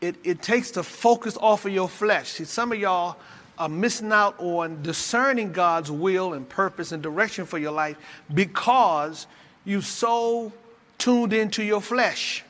It, 0.00 0.16
it 0.24 0.42
takes 0.42 0.72
the 0.72 0.82
focus 0.82 1.36
off 1.40 1.64
of 1.64 1.72
your 1.72 1.88
flesh. 1.88 2.30
See, 2.30 2.44
some 2.44 2.72
of 2.72 2.78
y'all 2.78 3.16
are 3.58 3.68
missing 3.68 4.10
out 4.10 4.34
on 4.38 4.82
discerning 4.82 5.52
God's 5.52 5.90
will 5.90 6.34
and 6.34 6.48
purpose 6.48 6.90
and 6.90 7.02
direction 7.02 7.46
for 7.46 7.58
your 7.58 7.70
life 7.70 7.96
because 8.34 9.26
you 9.64 9.80
so 9.80 10.52
tuned 10.98 11.32
into 11.32 11.62
your 11.62 11.80
flesh. 11.80 12.44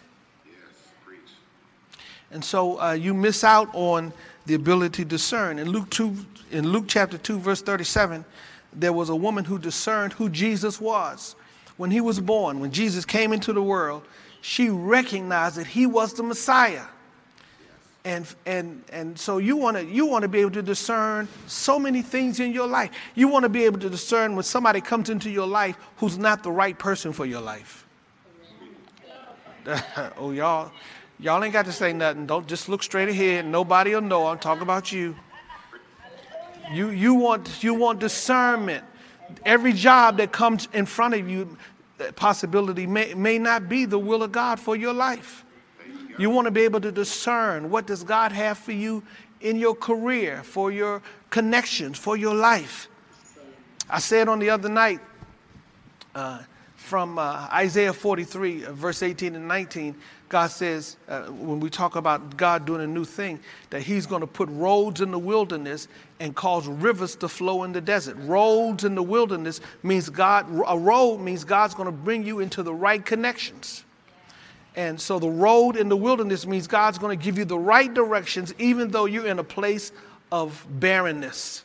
and 2.30 2.42
so 2.42 2.80
uh, 2.80 2.92
you 2.92 3.12
miss 3.12 3.44
out 3.44 3.68
on 3.74 4.12
the 4.46 4.54
ability 4.54 5.04
to 5.04 5.08
discern. 5.08 5.58
In 5.58 5.68
Luke 5.68 5.90
2, 5.90 6.16
in 6.50 6.68
Luke 6.68 6.86
chapter 6.88 7.18
2, 7.18 7.38
verse 7.38 7.60
37, 7.60 8.24
there 8.72 8.92
was 8.92 9.08
a 9.08 9.16
woman 9.16 9.44
who 9.44 9.58
discerned 9.58 10.14
who 10.14 10.28
Jesus 10.28 10.80
was. 10.80 11.36
When 11.76 11.90
he 11.90 12.00
was 12.00 12.20
born, 12.20 12.60
when 12.60 12.70
Jesus 12.70 13.04
came 13.04 13.32
into 13.32 13.52
the 13.52 13.62
world, 13.62 14.02
she 14.40 14.68
recognized 14.68 15.56
that 15.56 15.66
he 15.66 15.86
was 15.86 16.12
the 16.14 16.22
Messiah. 16.22 16.84
And, 18.04 18.26
and, 18.46 18.82
and 18.92 19.18
so 19.18 19.38
you 19.38 19.56
want 19.56 19.76
to 19.76 19.84
you 19.84 20.06
want 20.06 20.22
to 20.22 20.28
be 20.28 20.40
able 20.40 20.50
to 20.52 20.62
discern 20.62 21.28
so 21.46 21.78
many 21.78 22.02
things 22.02 22.40
in 22.40 22.52
your 22.52 22.66
life. 22.66 22.90
You 23.14 23.28
want 23.28 23.44
to 23.44 23.48
be 23.48 23.64
able 23.64 23.78
to 23.78 23.88
discern 23.88 24.34
when 24.34 24.42
somebody 24.42 24.80
comes 24.80 25.08
into 25.08 25.30
your 25.30 25.46
life 25.46 25.76
who's 25.98 26.18
not 26.18 26.42
the 26.42 26.50
right 26.50 26.76
person 26.76 27.12
for 27.12 27.24
your 27.24 27.40
life. 27.40 27.86
oh, 30.18 30.32
y'all, 30.32 30.72
y'all 31.20 31.42
ain't 31.44 31.52
got 31.52 31.66
to 31.66 31.72
say 31.72 31.92
nothing. 31.92 32.26
Don't 32.26 32.48
just 32.48 32.68
look 32.68 32.82
straight 32.82 33.08
ahead. 33.08 33.46
Nobody 33.46 33.94
will 33.94 34.00
know. 34.00 34.26
I'm 34.26 34.38
talking 34.38 34.62
about 34.62 34.90
you. 34.90 35.14
You, 36.72 36.90
you, 36.90 37.14
want, 37.14 37.62
you 37.62 37.74
want 37.74 37.98
discernment. 38.00 38.84
Every 39.44 39.72
job 39.72 40.16
that 40.18 40.32
comes 40.32 40.68
in 40.72 40.86
front 40.86 41.14
of 41.14 41.28
you, 41.28 41.56
possibility 42.16 42.86
may, 42.86 43.14
may 43.14 43.38
not 43.38 43.68
be 43.68 43.84
the 43.84 43.98
will 43.98 44.22
of 44.22 44.32
God 44.32 44.58
for 44.58 44.74
your 44.74 44.92
life. 44.92 45.44
You 46.18 46.30
want 46.30 46.46
to 46.46 46.50
be 46.50 46.62
able 46.62 46.80
to 46.80 46.92
discern 46.92 47.70
what 47.70 47.86
does 47.86 48.04
God 48.04 48.32
have 48.32 48.58
for 48.58 48.72
you 48.72 49.02
in 49.40 49.56
your 49.56 49.74
career, 49.74 50.42
for 50.42 50.70
your 50.70 51.02
connections, 51.30 51.98
for 51.98 52.16
your 52.16 52.34
life. 52.34 52.88
I 53.88 53.98
said 53.98 54.28
on 54.28 54.38
the 54.38 54.50
other 54.50 54.68
night 54.68 55.00
uh, 56.14 56.42
from 56.76 57.18
uh, 57.18 57.48
Isaiah 57.52 57.92
43, 57.92 58.64
uh, 58.64 58.72
verse 58.72 59.02
18 59.02 59.34
and 59.34 59.48
19, 59.48 59.94
God 60.32 60.46
says, 60.46 60.96
uh, 61.08 61.24
when 61.24 61.60
we 61.60 61.68
talk 61.68 61.94
about 61.94 62.38
God 62.38 62.64
doing 62.64 62.80
a 62.80 62.86
new 62.86 63.04
thing, 63.04 63.38
that 63.68 63.82
He's 63.82 64.06
going 64.06 64.22
to 64.22 64.26
put 64.26 64.48
roads 64.48 65.02
in 65.02 65.10
the 65.10 65.18
wilderness 65.18 65.88
and 66.20 66.34
cause 66.34 66.66
rivers 66.66 67.14
to 67.16 67.28
flow 67.28 67.64
in 67.64 67.72
the 67.72 67.82
desert. 67.82 68.16
Roads 68.20 68.84
in 68.84 68.94
the 68.94 69.02
wilderness 69.02 69.60
means 69.82 70.08
God, 70.08 70.46
a 70.66 70.78
road 70.78 71.18
means 71.18 71.44
God's 71.44 71.74
going 71.74 71.84
to 71.84 71.92
bring 71.92 72.24
you 72.24 72.40
into 72.40 72.62
the 72.62 72.72
right 72.72 73.04
connections. 73.04 73.84
And 74.74 74.98
so 74.98 75.18
the 75.18 75.28
road 75.28 75.76
in 75.76 75.90
the 75.90 75.98
wilderness 75.98 76.46
means 76.46 76.66
God's 76.66 76.96
going 76.96 77.16
to 77.16 77.22
give 77.22 77.36
you 77.36 77.44
the 77.44 77.58
right 77.58 77.92
directions, 77.92 78.54
even 78.56 78.90
though 78.90 79.04
you're 79.04 79.26
in 79.26 79.38
a 79.38 79.44
place 79.44 79.92
of 80.30 80.66
barrenness. 80.80 81.62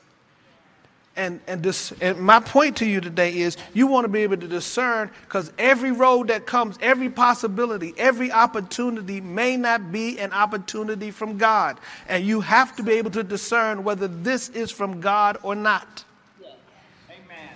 And, 1.18 1.40
and, 1.48 1.64
this, 1.64 1.92
and 2.00 2.20
my 2.20 2.40
point 2.40 2.78
to 2.78 2.86
you 2.86 3.02
today 3.02 3.40
is 3.40 3.58
you 3.74 3.88
want 3.88 4.06
to 4.06 4.08
be 4.08 4.22
able 4.22 4.38
to 4.38 4.48
discern 4.48 5.10
because 5.22 5.52
every 5.58 5.92
road 5.92 6.28
that 6.28 6.46
comes, 6.46 6.78
every 6.80 7.10
possibility, 7.10 7.96
every 7.98 8.32
opportunity 8.32 9.20
may 9.20 9.58
not 9.58 9.92
be 9.92 10.20
an 10.20 10.32
opportunity 10.32 11.10
from 11.10 11.40
God. 11.40 11.80
And 12.08 12.24
you 12.24 12.42
have 12.42 12.76
to 12.76 12.84
be 12.84 12.94
able 12.94 13.10
to 13.12 13.24
discern 13.24 13.84
whether 13.84 14.08
this 14.08 14.50
is 14.50 14.70
from 14.70 15.02
God 15.02 15.40
or 15.42 15.56
not. 15.56 16.06
Amen. 17.10 17.50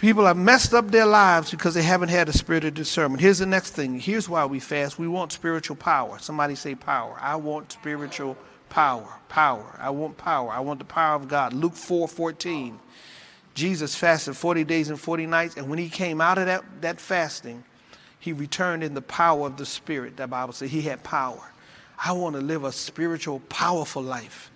People 0.00 0.26
have 0.26 0.36
messed 0.36 0.72
up 0.72 0.92
their 0.92 1.06
lives 1.06 1.50
because 1.50 1.74
they 1.74 1.82
haven't 1.82 2.10
had 2.10 2.28
a 2.28 2.32
spirit 2.32 2.64
of 2.64 2.74
discernment. 2.74 3.20
Here's 3.20 3.38
the 3.38 3.46
next 3.46 3.72
thing. 3.72 3.98
Here's 3.98 4.28
why 4.28 4.44
we 4.44 4.60
fast. 4.60 5.00
We 5.00 5.08
want 5.08 5.32
spiritual 5.32 5.74
power. 5.74 6.20
Somebody 6.20 6.54
say 6.54 6.76
power. 6.76 7.18
I 7.20 7.34
want 7.34 7.72
spiritual 7.72 8.36
power. 8.74 9.06
Power. 9.28 9.78
I 9.78 9.90
want 9.90 10.16
power. 10.16 10.50
I 10.50 10.58
want 10.58 10.80
the 10.80 10.84
power 10.84 11.14
of 11.14 11.28
God. 11.28 11.52
Luke 11.52 11.76
4 11.76 12.08
14. 12.08 12.80
Jesus 13.54 13.94
fasted 13.94 14.36
40 14.36 14.64
days 14.64 14.90
and 14.90 14.98
40 14.98 15.26
nights, 15.26 15.56
and 15.56 15.70
when 15.70 15.78
he 15.78 15.88
came 15.88 16.20
out 16.20 16.38
of 16.38 16.46
that, 16.46 16.64
that 16.80 17.00
fasting, 17.00 17.62
he 18.18 18.32
returned 18.32 18.82
in 18.82 18.94
the 18.94 19.00
power 19.00 19.46
of 19.46 19.56
the 19.56 19.64
Spirit. 19.64 20.16
That 20.16 20.28
Bible 20.28 20.52
says 20.52 20.72
he 20.72 20.82
had 20.82 21.04
power. 21.04 21.40
I 22.04 22.10
want 22.12 22.34
to 22.34 22.42
live 22.42 22.64
a 22.64 22.72
spiritual, 22.72 23.38
powerful 23.48 24.02
life. 24.02 24.50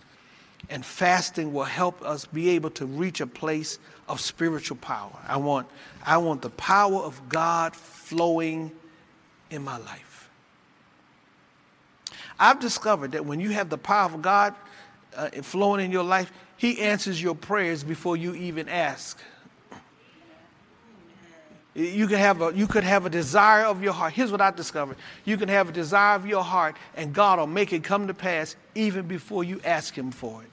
And 0.69 0.85
fasting 0.85 1.53
will 1.53 1.63
help 1.63 2.03
us 2.03 2.25
be 2.25 2.49
able 2.51 2.71
to 2.71 2.87
reach 2.87 3.21
a 3.21 3.27
place 3.27 3.79
of 4.09 4.21
spiritual 4.21 4.79
power. 4.79 5.17
I 5.29 5.37
want, 5.37 5.69
I 6.05 6.17
want 6.17 6.43
the 6.43 6.51
power 6.51 6.99
of 6.99 7.29
God 7.29 7.77
flowing 7.77 8.73
in 9.51 9.63
my 9.63 9.79
life. 9.79 10.08
I've 12.39 12.61
discovered 12.61 13.13
that 13.13 13.25
when 13.25 13.41
you 13.41 13.51
have 13.51 13.69
the 13.69 13.79
power 13.79 14.07
of 14.07 14.23
God 14.23 14.55
uh, 15.17 15.31
flowing 15.43 15.85
in 15.85 15.91
your 15.91 16.05
life, 16.05 16.33
he 16.57 16.81
answers 16.81 17.21
your 17.23 17.35
prayers 17.35 17.83
before 17.83 18.17
you 18.17 18.35
even 18.35 18.69
ask. 18.69 19.19
You 21.75 22.09
could, 22.09 22.19
have 22.19 22.43
a, 22.43 22.53
you 22.53 22.67
could 22.67 22.83
have 22.83 23.07
a 23.07 23.11
desire 23.11 23.65
of 23.65 23.83
your 23.85 23.93
heart. 23.93 24.13
Here's 24.13 24.33
what 24.33 24.41
I 24.41 24.51
discovered. 24.51 24.97
You 25.25 25.37
can 25.37 25.49
have 25.49 25.69
a 25.69 25.73
desire 25.73 26.17
of 26.17 26.27
your 26.27 26.43
heart, 26.43 26.75
and 26.97 27.13
God 27.15 27.39
will 27.39 27.47
make 27.47 27.73
it 27.73 27.85
come 27.85 28.09
to 28.09 28.15
pass 28.15 28.57
even 28.75 29.07
before 29.07 29.45
you 29.45 29.61
ask 29.65 29.97
Him 29.97 30.11
for 30.11 30.43
it. 30.43 30.51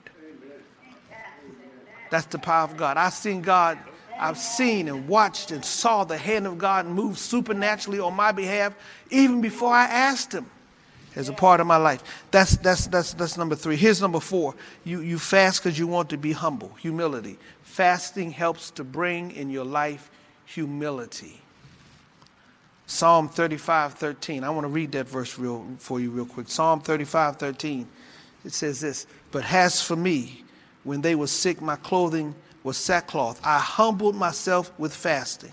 That's 2.12 2.28
the 2.28 2.38
power 2.38 2.64
of 2.64 2.78
God. 2.78 2.98
I've 2.98 3.14
seen 3.14 3.42
God, 3.42 3.80
I've 4.20 4.38
seen 4.38 4.88
and 4.88 5.08
watched 5.08 5.50
and 5.50 5.66
saw 5.66 6.04
the 6.04 6.18
hand 6.18 6.46
of 6.46 6.60
God 6.60 6.86
move 6.86 7.18
supernaturally 7.18 8.00
on 8.00 8.14
my 8.14 8.32
behalf 8.32 8.76
even 9.10 9.42
before 9.42 9.74
I 9.74 9.86
asked 9.86 10.32
Him 10.32 10.46
as 11.16 11.30
a 11.30 11.34
part 11.34 11.60
of 11.60 11.68
my 11.68 11.78
life. 11.78 12.04
That's, 12.32 12.58
that's, 12.58 12.88
that's, 12.88 13.14
that's 13.14 13.38
number 13.38 13.56
three. 13.56 13.76
Here's 13.76 14.02
number 14.02 14.20
four. 14.20 14.56
You, 14.84 15.02
you 15.02 15.18
fast 15.18 15.64
because 15.64 15.80
you 15.80 15.88
want 15.88 16.10
to 16.10 16.18
be 16.18 16.32
humble, 16.32 16.74
humility. 16.80 17.38
Fasting 17.64 18.32
helps 18.32 18.72
to 18.72 18.84
bring 18.84 19.32
in 19.32 19.50
your 19.50 19.66
life 19.66 20.10
humility. 20.46 21.42
Psalm 22.88 23.28
35, 23.28 23.96
13. 23.96 24.44
I 24.44 24.50
want 24.50 24.66
to 24.66 24.70
read 24.70 24.92
that 24.92 25.08
verse 25.08 25.40
real, 25.40 25.66
for 25.80 26.00
you 26.00 26.12
real 26.12 26.26
quick. 26.26 26.48
Psalm 26.50 26.82
35, 26.82 27.38
13. 27.38 27.88
It 28.44 28.54
says 28.54 28.80
this, 28.80 29.08
But 29.32 29.52
as 29.52 29.82
for 29.82 29.96
me, 29.96 30.44
when 30.84 31.02
they 31.02 31.16
were 31.16 31.28
sick, 31.28 31.62
my 31.62 31.76
clothing 31.78 32.36
was 32.64 32.78
sackcloth. 32.78 33.42
I 33.44 33.60
humbled 33.60 34.16
myself 34.16 34.72
with 34.78 34.94
fasting, 34.94 35.52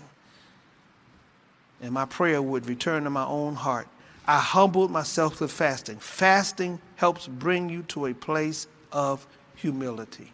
and 1.81 1.91
my 1.91 2.05
prayer 2.05 2.41
would 2.41 2.67
return 2.67 3.03
to 3.03 3.09
my 3.09 3.25
own 3.25 3.55
heart. 3.55 3.87
I 4.25 4.39
humbled 4.39 4.91
myself 4.91 5.41
with 5.41 5.51
fasting. 5.51 5.97
Fasting 5.97 6.79
helps 6.95 7.27
bring 7.27 7.69
you 7.69 7.83
to 7.83 8.05
a 8.05 8.13
place 8.13 8.67
of 8.91 9.25
humility. 9.55 10.31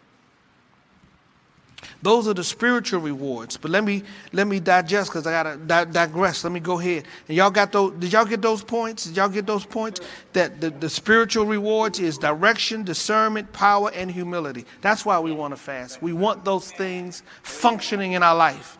Those 2.02 2.28
are 2.28 2.34
the 2.34 2.44
spiritual 2.44 3.00
rewards. 3.00 3.56
But 3.56 3.70
let 3.70 3.84
me 3.84 4.02
let 4.32 4.46
me 4.46 4.60
digest 4.60 5.10
because 5.10 5.26
I 5.26 5.32
gotta 5.32 5.56
di- 5.56 5.84
digress. 5.86 6.44
Let 6.44 6.52
me 6.52 6.60
go 6.60 6.78
ahead. 6.78 7.04
And 7.28 7.36
y'all 7.36 7.50
got 7.50 7.72
those? 7.72 7.92
Did 7.98 8.12
y'all 8.12 8.24
get 8.24 8.42
those 8.42 8.62
points? 8.62 9.04
Did 9.04 9.16
y'all 9.16 9.28
get 9.28 9.46
those 9.46 9.64
points? 9.64 10.00
That 10.32 10.60
the, 10.60 10.70
the 10.70 10.88
spiritual 10.88 11.46
rewards 11.46 11.98
is 11.98 12.18
direction, 12.18 12.84
discernment, 12.84 13.52
power, 13.52 13.90
and 13.94 14.10
humility. 14.10 14.66
That's 14.80 15.04
why 15.04 15.18
we 15.20 15.32
want 15.32 15.54
to 15.54 15.60
fast. 15.60 16.02
We 16.02 16.12
want 16.12 16.44
those 16.44 16.70
things 16.72 17.22
functioning 17.42 18.12
in 18.12 18.22
our 18.22 18.36
life. 18.36 18.78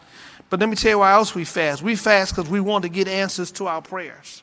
But 0.48 0.60
let 0.60 0.68
me 0.68 0.76
tell 0.76 0.90
you 0.90 0.98
why 0.98 1.12
else 1.12 1.34
we 1.34 1.44
fast. 1.44 1.82
We 1.82 1.96
fast 1.96 2.34
because 2.34 2.50
we 2.50 2.60
want 2.60 2.82
to 2.82 2.88
get 2.88 3.06
answers 3.06 3.50
to 3.52 3.66
our 3.66 3.80
prayers. 3.80 4.42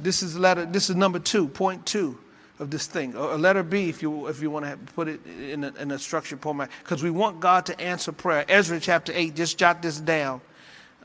This 0.00 0.22
is 0.22 0.38
letter. 0.38 0.66
This 0.66 0.90
is 0.90 0.96
number 0.96 1.18
two, 1.18 1.48
point 1.48 1.86
two 1.86 2.18
of 2.58 2.70
this 2.70 2.86
thing. 2.86 3.16
Or 3.16 3.36
letter 3.38 3.62
B, 3.62 3.88
if 3.88 4.02
you 4.02 4.26
if 4.28 4.42
you 4.42 4.50
want 4.50 4.64
to 4.66 4.76
put 4.94 5.08
it 5.08 5.20
in 5.26 5.64
a, 5.64 5.72
in 5.80 5.90
a 5.90 5.98
structured 5.98 6.40
format, 6.40 6.70
because 6.82 7.02
we 7.02 7.10
want 7.10 7.40
God 7.40 7.66
to 7.66 7.80
answer 7.80 8.12
prayer. 8.12 8.44
Ezra 8.48 8.80
chapter 8.80 9.12
eight. 9.14 9.34
Just 9.34 9.58
jot 9.58 9.82
this 9.82 10.00
down. 10.00 10.40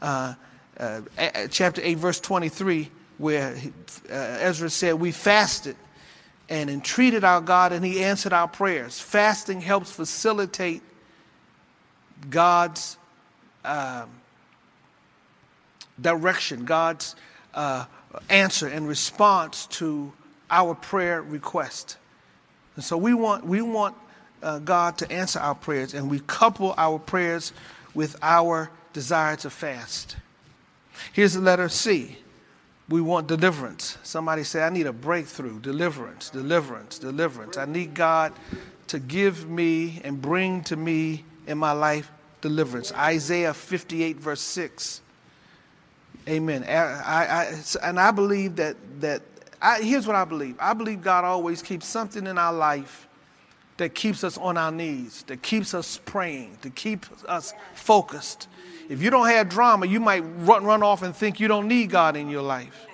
Uh, 0.01 0.33
uh, 0.79 1.01
chapter 1.49 1.81
eight, 1.83 1.97
verse 1.97 2.19
twenty-three, 2.19 2.89
where 3.17 3.55
he, 3.55 3.71
uh, 4.09 4.13
Ezra 4.13 4.69
said, 4.69 4.93
"We 4.95 5.11
fasted." 5.11 5.75
And 6.51 6.67
entreated 6.67 7.23
our 7.23 7.41
God, 7.41 7.73
and 7.73 7.85
He 7.85 8.03
answered 8.03 8.33
our 8.33 8.47
prayers. 8.47 8.99
Fasting 8.99 9.61
helps 9.61 9.91
facilitate 9.91 10.81
God's 12.27 12.97
um, 13.63 14.09
direction, 16.01 16.65
God's 16.65 17.15
uh, 17.53 17.85
answer 18.29 18.67
and 18.67 18.87
response 18.87 19.65
to 19.67 20.11
our 20.49 20.75
prayer 20.75 21.21
request. 21.21 21.97
And 22.75 22.83
so 22.83 22.97
we 22.97 23.13
want, 23.13 23.45
we 23.45 23.61
want 23.61 23.95
uh, 24.41 24.59
God 24.59 24.97
to 24.99 25.11
answer 25.11 25.39
our 25.39 25.55
prayers, 25.55 25.93
and 25.93 26.09
we 26.09 26.19
couple 26.21 26.73
our 26.77 26.99
prayers 26.99 27.53
with 27.93 28.15
our 28.21 28.69
desire 28.93 29.35
to 29.37 29.49
fast. 29.49 30.15
Here's 31.13 31.33
the 31.33 31.41
letter 31.41 31.69
C. 31.69 32.17
We 32.87 33.01
want 33.01 33.27
deliverance. 33.27 33.97
Somebody 34.01 34.43
say, 34.43 34.63
I 34.63 34.69
need 34.69 34.87
a 34.87 34.93
breakthrough. 34.93 35.59
Deliverance, 35.59 36.31
deliverance, 36.31 36.97
deliverance. 36.97 37.57
I 37.57 37.65
need 37.65 37.93
God 37.93 38.33
to 38.87 38.99
give 38.99 39.47
me 39.47 40.01
and 40.03 40.19
bring 40.19 40.63
to 40.63 40.75
me 40.75 41.23
in 41.45 41.57
my 41.59 41.71
life 41.71 42.11
deliverance. 42.41 42.91
Isaiah 42.93 43.53
58, 43.53 44.17
verse 44.17 44.41
6. 44.41 45.01
Amen. 46.29 46.63
I, 46.63 47.25
I, 47.25 47.53
and 47.83 47.99
I 47.99 48.11
believe 48.11 48.55
that, 48.57 48.77
that 49.01 49.23
I, 49.59 49.81
here's 49.81 50.05
what 50.05 50.15
I 50.15 50.25
believe 50.25 50.55
I 50.59 50.73
believe 50.73 51.01
God 51.01 51.25
always 51.25 51.61
keeps 51.61 51.87
something 51.87 52.27
in 52.27 52.37
our 52.37 52.53
life 52.53 53.07
that 53.77 53.95
keeps 53.95 54.23
us 54.23 54.37
on 54.37 54.57
our 54.57 54.71
knees, 54.71 55.23
that 55.27 55.41
keeps 55.41 55.73
us 55.73 55.99
praying, 56.05 56.57
to 56.61 56.69
keep 56.69 57.05
us 57.27 57.53
focused. 57.73 58.47
If 58.89 59.01
you 59.01 59.09
don't 59.09 59.27
have 59.27 59.49
drama, 59.49 59.87
you 59.87 59.99
might 59.99 60.19
run, 60.19 60.65
run 60.65 60.83
off 60.83 61.01
and 61.01 61.15
think 61.15 61.39
you 61.39 61.47
don't 61.47 61.67
need 61.67 61.89
God 61.89 62.15
in 62.15 62.29
your 62.29 62.41
life. 62.41 62.85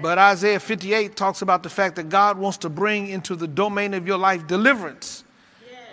But 0.00 0.18
Isaiah 0.18 0.60
58 0.60 1.16
talks 1.16 1.42
about 1.42 1.62
the 1.62 1.70
fact 1.70 1.96
that 1.96 2.08
God 2.08 2.38
wants 2.38 2.58
to 2.58 2.68
bring 2.68 3.08
into 3.08 3.36
the 3.36 3.48
domain 3.48 3.94
of 3.94 4.06
your 4.06 4.18
life 4.18 4.46
deliverance 4.46 5.24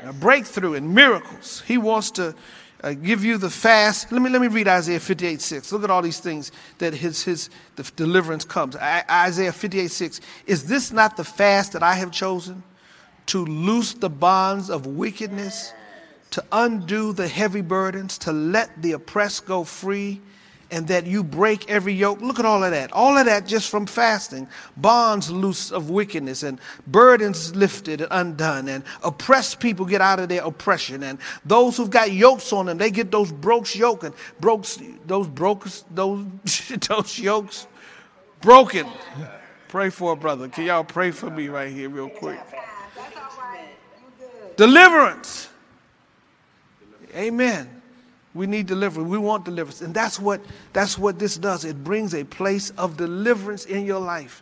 a 0.03 0.13
breakthrough 0.13 0.73
and 0.73 0.93
miracles. 0.93 1.61
He 1.67 1.77
wants 1.77 2.11
to 2.11 2.35
uh, 2.83 2.93
give 2.93 3.23
you 3.23 3.37
the 3.37 3.49
fast. 3.49 4.11
Let 4.11 4.21
me, 4.21 4.29
let 4.29 4.41
me 4.41 4.47
read 4.47 4.67
Isaiah 4.67 4.99
58 4.99 5.41
6. 5.41 5.71
Look 5.71 5.83
at 5.83 5.89
all 5.89 6.01
these 6.01 6.19
things 6.19 6.51
that 6.79 6.93
his, 6.93 7.23
his 7.23 7.49
deliverance 7.95 8.43
comes. 8.43 8.75
I, 8.75 9.03
Isaiah 9.09 9.51
58 9.51 9.91
6. 9.91 10.21
Is 10.47 10.65
this 10.65 10.91
not 10.91 11.15
the 11.17 11.23
fast 11.23 11.73
that 11.73 11.83
I 11.83 11.93
have 11.93 12.11
chosen? 12.11 12.63
To 13.27 13.45
loose 13.45 13.93
the 13.93 14.09
bonds 14.09 14.69
of 14.69 14.87
wickedness, 14.87 15.73
to 16.31 16.43
undo 16.51 17.13
the 17.13 17.27
heavy 17.27 17.61
burdens, 17.61 18.17
to 18.19 18.31
let 18.31 18.81
the 18.81 18.93
oppressed 18.93 19.45
go 19.45 19.63
free 19.63 20.21
and 20.71 20.87
that 20.87 21.05
you 21.05 21.23
break 21.23 21.69
every 21.69 21.93
yoke. 21.93 22.21
Look 22.21 22.39
at 22.39 22.45
all 22.45 22.63
of 22.63 22.71
that. 22.71 22.91
All 22.93 23.17
of 23.17 23.25
that 23.25 23.45
just 23.45 23.69
from 23.69 23.85
fasting. 23.85 24.47
Bonds 24.77 25.29
loose 25.29 25.71
of 25.71 25.89
wickedness 25.89 26.43
and 26.43 26.59
burdens 26.87 27.55
lifted 27.55 28.01
and 28.01 28.09
undone 28.11 28.69
and 28.69 28.83
oppressed 29.03 29.59
people 29.59 29.85
get 29.85 30.01
out 30.01 30.19
of 30.19 30.29
their 30.29 30.43
oppression 30.43 31.03
and 31.03 31.19
those 31.45 31.77
who've 31.77 31.89
got 31.89 32.11
yokes 32.11 32.53
on 32.53 32.65
them, 32.67 32.77
they 32.77 32.89
get 32.89 33.11
those 33.11 33.31
broke 33.31 33.75
yoke 33.75 34.03
and 34.03 34.15
broke 34.39 34.65
those 35.05 35.27
broke 35.27 35.67
those 35.91 36.25
those 36.87 37.19
yokes 37.19 37.67
broken. 38.41 38.87
Pray 39.67 39.89
for 39.89 40.13
a 40.13 40.15
brother. 40.15 40.47
Can 40.47 40.65
y'all 40.65 40.83
pray 40.83 41.11
for 41.11 41.29
me 41.29 41.47
right 41.47 41.71
here 41.71 41.89
real 41.89 42.09
quick? 42.09 42.39
Deliverance. 44.57 45.49
Amen. 47.15 47.80
We 48.33 48.47
need 48.47 48.67
deliverance. 48.67 49.09
We 49.09 49.17
want 49.17 49.45
deliverance. 49.45 49.81
And 49.81 49.93
that's 49.93 50.19
what, 50.19 50.41
that's 50.73 50.97
what 50.97 51.19
this 51.19 51.37
does. 51.37 51.65
It 51.65 51.83
brings 51.83 52.13
a 52.13 52.23
place 52.23 52.69
of 52.71 52.97
deliverance 52.97 53.65
in 53.65 53.85
your 53.85 53.99
life. 53.99 54.41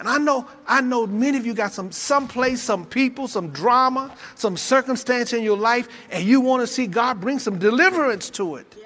And 0.00 0.08
I 0.08 0.16
know, 0.16 0.48
I 0.66 0.80
know 0.80 1.06
many 1.06 1.36
of 1.36 1.44
you 1.44 1.52
got 1.52 1.72
some 1.72 1.92
some 1.92 2.26
place, 2.26 2.62
some 2.62 2.86
people, 2.86 3.28
some 3.28 3.50
drama, 3.50 4.14
some 4.34 4.56
circumstance 4.56 5.34
in 5.34 5.42
your 5.42 5.58
life, 5.58 5.88
and 6.10 6.24
you 6.24 6.40
want 6.40 6.62
to 6.62 6.66
see 6.66 6.86
God 6.86 7.20
bring 7.20 7.38
some 7.38 7.58
deliverance 7.58 8.30
to 8.30 8.56
it. 8.56 8.76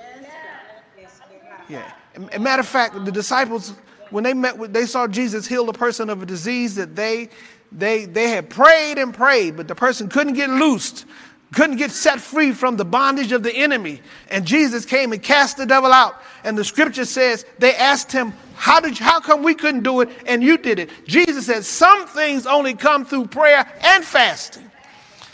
Yeah. 1.68 1.88
A 2.32 2.38
matter 2.40 2.60
of 2.60 2.66
fact, 2.66 3.04
the 3.04 3.12
disciples, 3.12 3.74
when 4.10 4.24
they 4.24 4.34
met 4.34 4.58
with, 4.58 4.72
they 4.72 4.86
saw 4.86 5.06
Jesus 5.06 5.46
heal 5.46 5.68
a 5.68 5.72
person 5.72 6.10
of 6.10 6.20
a 6.20 6.26
disease 6.26 6.74
that 6.74 6.96
they 6.96 7.28
they 7.70 8.06
they 8.06 8.28
had 8.30 8.50
prayed 8.50 8.98
and 8.98 9.14
prayed, 9.14 9.56
but 9.56 9.68
the 9.68 9.74
person 9.76 10.08
couldn't 10.08 10.34
get 10.34 10.50
loosed 10.50 11.06
couldn't 11.54 11.76
get 11.76 11.90
set 11.90 12.20
free 12.20 12.52
from 12.52 12.76
the 12.76 12.84
bondage 12.84 13.32
of 13.32 13.42
the 13.42 13.54
enemy. 13.54 14.00
And 14.30 14.44
Jesus 14.46 14.84
came 14.84 15.12
and 15.12 15.22
cast 15.22 15.56
the 15.56 15.66
devil 15.66 15.92
out. 15.92 16.20
And 16.42 16.58
the 16.58 16.64
scripture 16.64 17.04
says 17.04 17.46
they 17.58 17.74
asked 17.74 18.12
him, 18.12 18.32
how, 18.54 18.80
did 18.80 18.98
you, 18.98 19.04
how 19.04 19.20
come 19.20 19.42
we 19.42 19.54
couldn't 19.54 19.82
do 19.82 20.00
it 20.00 20.10
and 20.26 20.42
you 20.42 20.56
did 20.56 20.78
it? 20.78 20.90
Jesus 21.06 21.46
said, 21.46 21.64
Some 21.64 22.06
things 22.06 22.46
only 22.46 22.74
come 22.74 23.04
through 23.04 23.26
prayer 23.26 23.66
and 23.82 24.04
fasting. 24.04 24.70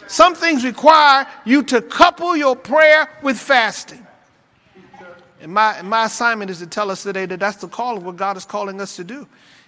Some 0.09 0.35
things 0.35 0.65
require 0.65 1.27
you 1.45 1.63
to 1.65 1.83
couple 1.83 2.37
your 2.37 2.57
prayer 2.57 3.09
with 3.23 3.39
fasting. 3.39 4.05
And 5.41 5.53
my, 5.53 5.75
and 5.79 5.89
my 5.89 6.07
assignment 6.07 6.51
is 6.51 6.59
to 6.59 6.67
tell 6.67 6.91
us 6.91 7.03
today 7.03 7.27
that 7.27 7.41
that's 7.41 7.59
the 7.59 7.69
call 7.69 7.97
of 7.97 8.05
what 8.05 8.17
God 8.17 8.37
is 8.37 8.45
calling 8.45 8.81
us 8.81 8.97
to 8.97 9.05
do. 9.05 9.27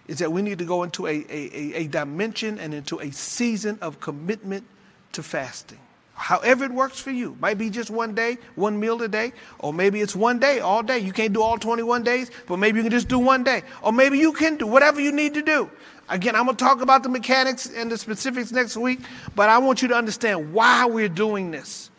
Is 0.08 0.18
that 0.18 0.32
we 0.32 0.42
need 0.42 0.58
to 0.58 0.64
go 0.64 0.82
into 0.82 1.06
a, 1.06 1.24
a, 1.30 1.74
a 1.74 1.86
dimension 1.86 2.58
and 2.58 2.74
into 2.74 2.98
a 2.98 3.10
season 3.12 3.78
of 3.80 4.00
commitment 4.00 4.64
to 5.12 5.22
fasting 5.22 5.78
however 6.22 6.64
it 6.64 6.70
works 6.70 7.00
for 7.00 7.10
you. 7.10 7.36
Might 7.40 7.58
be 7.58 7.68
just 7.68 7.90
one 7.90 8.14
day, 8.14 8.38
one 8.54 8.78
meal 8.78 9.02
a 9.02 9.08
day, 9.08 9.32
or 9.58 9.72
maybe 9.72 10.00
it's 10.00 10.14
one 10.14 10.38
day, 10.38 10.60
all 10.60 10.82
day. 10.82 10.98
You 11.00 11.12
can't 11.12 11.32
do 11.32 11.42
all 11.42 11.58
21 11.58 12.04
days, 12.04 12.30
but 12.46 12.58
maybe 12.58 12.78
you 12.78 12.84
can 12.84 12.92
just 12.92 13.08
do 13.08 13.18
one 13.18 13.42
day. 13.42 13.62
Or 13.82 13.92
maybe 13.92 14.18
you 14.18 14.32
can 14.32 14.56
do 14.56 14.66
whatever 14.66 15.00
you 15.00 15.10
need 15.10 15.34
to 15.34 15.42
do. 15.42 15.68
Again, 16.08 16.36
I'm 16.36 16.44
going 16.44 16.56
to 16.56 16.64
talk 16.64 16.80
about 16.80 17.02
the 17.02 17.08
mechanics 17.08 17.70
and 17.74 17.90
the 17.90 17.98
specifics 17.98 18.52
next 18.52 18.76
week, 18.76 19.00
but 19.34 19.48
I 19.48 19.58
want 19.58 19.82
you 19.82 19.88
to 19.88 19.94
understand 19.94 20.52
why 20.52 20.86
we're 20.86 21.08
doing 21.08 21.50
this. 21.50 21.90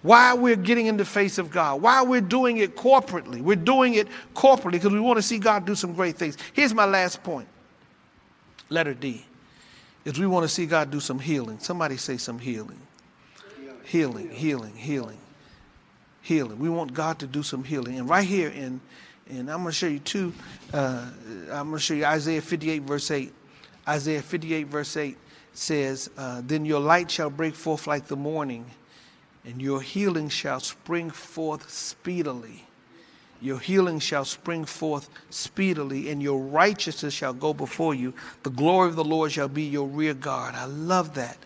Why 0.00 0.34
we're 0.34 0.56
getting 0.56 0.86
in 0.86 0.96
the 0.96 1.04
face 1.04 1.36
of 1.36 1.50
God. 1.50 1.82
Why 1.82 2.02
we're 2.02 2.20
doing 2.20 2.58
it 2.58 2.76
corporately. 2.76 3.42
We're 3.42 3.56
doing 3.56 3.94
it 3.94 4.08
corporately 4.34 4.72
because 4.72 4.92
we 4.92 5.00
want 5.00 5.18
to 5.18 5.22
see 5.22 5.38
God 5.38 5.66
do 5.66 5.74
some 5.74 5.92
great 5.94 6.16
things. 6.16 6.38
Here's 6.52 6.72
my 6.72 6.84
last 6.86 7.22
point. 7.22 7.48
Letter 8.70 8.94
D. 8.94 9.26
Is 10.04 10.18
we 10.18 10.26
want 10.26 10.44
to 10.44 10.48
see 10.48 10.66
God 10.66 10.90
do 10.90 11.00
some 11.00 11.18
healing. 11.18 11.58
Somebody 11.58 11.96
say 11.96 12.16
some 12.16 12.38
healing 12.38 12.80
healing, 13.86 14.30
healing, 14.30 14.74
healing, 14.74 15.18
healing. 16.20 16.58
We 16.58 16.68
want 16.68 16.92
God 16.92 17.20
to 17.20 17.26
do 17.26 17.42
some 17.42 17.62
healing. 17.62 17.98
And 17.98 18.08
right 18.08 18.26
here 18.26 18.48
in, 18.48 18.80
and 19.30 19.50
I'm 19.50 19.62
going 19.62 19.66
to 19.66 19.72
show 19.72 19.86
you 19.86 20.00
two, 20.00 20.32
uh, 20.72 21.06
I'm 21.50 21.68
going 21.68 21.72
to 21.74 21.78
show 21.78 21.94
you 21.94 22.04
Isaiah 22.04 22.42
58, 22.42 22.82
verse 22.82 23.10
8. 23.10 23.32
Isaiah 23.88 24.22
58, 24.22 24.66
verse 24.66 24.96
8 24.96 25.16
says, 25.52 26.10
uh, 26.18 26.42
Then 26.44 26.64
your 26.64 26.80
light 26.80 27.10
shall 27.10 27.30
break 27.30 27.54
forth 27.54 27.86
like 27.86 28.06
the 28.06 28.16
morning, 28.16 28.66
and 29.44 29.62
your 29.62 29.80
healing 29.80 30.28
shall 30.28 30.58
spring 30.58 31.10
forth 31.10 31.70
speedily. 31.70 32.64
Your 33.40 33.58
healing 33.58 34.00
shall 34.00 34.24
spring 34.24 34.64
forth 34.64 35.08
speedily, 35.30 36.10
and 36.10 36.20
your 36.20 36.40
righteousness 36.40 37.14
shall 37.14 37.34
go 37.34 37.54
before 37.54 37.94
you. 37.94 38.14
The 38.42 38.50
glory 38.50 38.88
of 38.88 38.96
the 38.96 39.04
Lord 39.04 39.30
shall 39.30 39.48
be 39.48 39.62
your 39.62 39.86
rear 39.86 40.14
guard. 40.14 40.56
I 40.56 40.64
love 40.64 41.14
that. 41.14 41.36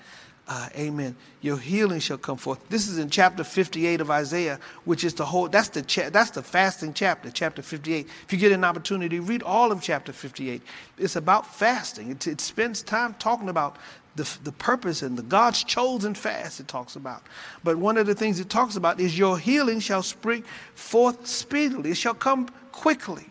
Uh, 0.50 0.68
amen. 0.74 1.14
Your 1.42 1.56
healing 1.56 2.00
shall 2.00 2.18
come 2.18 2.36
forth. 2.36 2.68
This 2.68 2.88
is 2.88 2.98
in 2.98 3.08
chapter 3.08 3.44
58 3.44 4.00
of 4.00 4.10
Isaiah, 4.10 4.58
which 4.84 5.04
is 5.04 5.14
the 5.14 5.24
whole, 5.24 5.48
that's 5.48 5.68
the, 5.68 5.80
cha- 5.80 6.10
that's 6.10 6.30
the 6.30 6.42
fasting 6.42 6.92
chapter, 6.92 7.30
chapter 7.30 7.62
58. 7.62 8.08
If 8.24 8.32
you 8.32 8.38
get 8.38 8.50
an 8.50 8.64
opportunity, 8.64 9.20
read 9.20 9.44
all 9.44 9.70
of 9.70 9.80
chapter 9.80 10.12
58. 10.12 10.60
It's 10.98 11.14
about 11.14 11.46
fasting. 11.54 12.10
It, 12.10 12.26
it 12.26 12.40
spends 12.40 12.82
time 12.82 13.14
talking 13.20 13.48
about 13.48 13.76
the, 14.16 14.28
the 14.42 14.50
purpose 14.50 15.02
and 15.02 15.16
the 15.16 15.22
God's 15.22 15.62
chosen 15.62 16.14
fast 16.14 16.58
it 16.58 16.66
talks 16.66 16.96
about. 16.96 17.22
But 17.62 17.76
one 17.78 17.96
of 17.96 18.06
the 18.06 18.14
things 18.16 18.40
it 18.40 18.50
talks 18.50 18.74
about 18.74 18.98
is 18.98 19.16
your 19.16 19.38
healing 19.38 19.78
shall 19.78 20.02
spring 20.02 20.42
forth 20.74 21.28
speedily. 21.28 21.92
It 21.92 21.96
shall 21.96 22.14
come 22.14 22.48
quickly. 22.72 23.29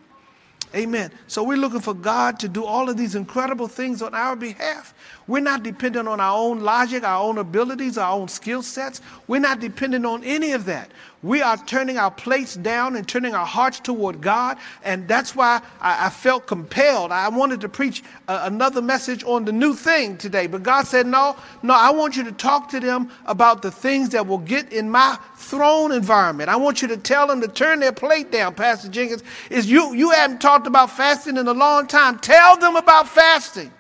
Amen. 0.76 1.12
So 1.26 1.44
we're 1.44 1.58
looking 1.58 1.80
for 1.80 1.96
God 1.96 2.40
to 2.42 2.48
do 2.48 2.64
all 2.64 2.90
of 2.90 2.98
these 2.98 3.16
incredible 3.16 3.68
things 3.68 4.04
on 4.04 4.14
our 4.14 4.36
behalf. 4.36 4.94
We're 5.26 5.40
not 5.40 5.64
dependent 5.64 6.08
on 6.08 6.20
our 6.20 6.38
own 6.38 6.60
logic, 6.60 7.04
our 7.04 7.24
own 7.24 7.40
abilities, 7.40 7.98
our 7.98 8.14
own 8.14 8.28
skill 8.28 8.62
sets. 8.62 9.02
We're 9.28 9.42
not 9.42 9.60
dependent 9.60 10.06
on 10.06 10.24
any 10.24 10.52
of 10.52 10.66
that. 10.66 10.92
We 11.22 11.42
are 11.42 11.58
turning 11.58 11.98
our 11.98 12.12
plates 12.12 12.56
down 12.56 12.96
and 12.96 13.06
turning 13.06 13.36
our 13.36 13.46
hearts 13.46 13.80
toward 13.82 14.22
God. 14.22 14.58
And 14.84 15.06
that's 15.08 15.36
why 15.36 15.62
I, 15.82 16.06
I 16.08 16.10
felt 16.10 16.48
compelled. 16.48 17.12
I 17.12 17.28
wanted 17.28 17.60
to 17.62 17.70
preach 17.70 18.04
uh, 18.28 18.42
another 18.44 18.82
message 18.82 19.24
on 19.26 19.44
the 19.44 19.52
new 19.52 19.74
thing 19.74 20.18
today. 20.18 20.48
But 20.48 20.64
God 20.64 20.88
said, 20.88 21.06
No, 21.08 21.36
no, 21.62 21.74
I 21.74 21.92
want 21.92 22.16
you 22.16 22.24
to 22.24 22.32
talk 22.32 22.70
to 22.70 22.80
them 22.80 23.12
about 23.26 23.62
the 23.62 23.72
things 23.72 24.10
that 24.10 24.28
will 24.28 24.38
get 24.38 24.72
in 24.72 24.90
my 24.90 25.18
throne 25.36 25.92
environment. 25.92 26.50
I 26.50 26.56
want 26.56 26.82
you 26.82 26.88
to 26.88 26.98
tell 26.98 27.28
them 27.28 27.42
to 27.42 27.50
turn 27.50 27.82
their 27.82 27.92
plate 27.92 28.32
down, 28.32 28.56
Pastor 28.56 28.88
Jenkins. 28.88 29.24
Is 29.50 29.70
you 29.70 29.94
you 29.94 30.12
haven't 30.12 30.40
talked 30.40 30.68
about 30.68 30.90
fasting 30.92 31.36
in 31.36 31.48
a 31.48 31.54
long 31.54 31.88
time. 31.88 32.20
Tell 32.20 32.56
them 32.58 32.78
about 32.78 33.10
fasting. 33.10 33.74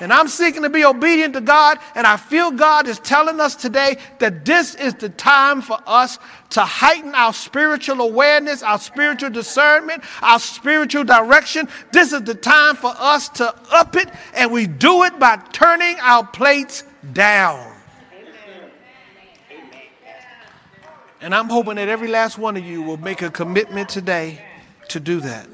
And 0.00 0.12
I'm 0.12 0.28
seeking 0.28 0.62
to 0.62 0.70
be 0.70 0.84
obedient 0.84 1.34
to 1.34 1.42
God. 1.42 1.78
And 1.94 2.06
I 2.06 2.16
feel 2.16 2.50
God 2.50 2.88
is 2.88 2.98
telling 2.98 3.38
us 3.38 3.54
today 3.54 3.98
that 4.18 4.44
this 4.44 4.74
is 4.74 4.94
the 4.94 5.10
time 5.10 5.60
for 5.60 5.78
us 5.86 6.18
to 6.50 6.62
heighten 6.62 7.14
our 7.14 7.34
spiritual 7.34 8.00
awareness, 8.00 8.62
our 8.62 8.78
spiritual 8.78 9.30
discernment, 9.30 10.02
our 10.22 10.40
spiritual 10.40 11.04
direction. 11.04 11.68
This 11.92 12.12
is 12.12 12.22
the 12.22 12.34
time 12.34 12.76
for 12.76 12.92
us 12.98 13.28
to 13.30 13.54
up 13.70 13.94
it. 13.94 14.10
And 14.34 14.50
we 14.50 14.66
do 14.66 15.04
it 15.04 15.18
by 15.18 15.36
turning 15.52 15.96
our 16.00 16.26
plates 16.26 16.82
down. 17.12 17.76
And 21.22 21.34
I'm 21.34 21.50
hoping 21.50 21.74
that 21.74 21.88
every 21.88 22.08
last 22.08 22.38
one 22.38 22.56
of 22.56 22.64
you 22.64 22.80
will 22.80 22.96
make 22.96 23.20
a 23.20 23.30
commitment 23.30 23.90
today 23.90 24.42
to 24.88 24.98
do 24.98 25.20
that. 25.20 25.46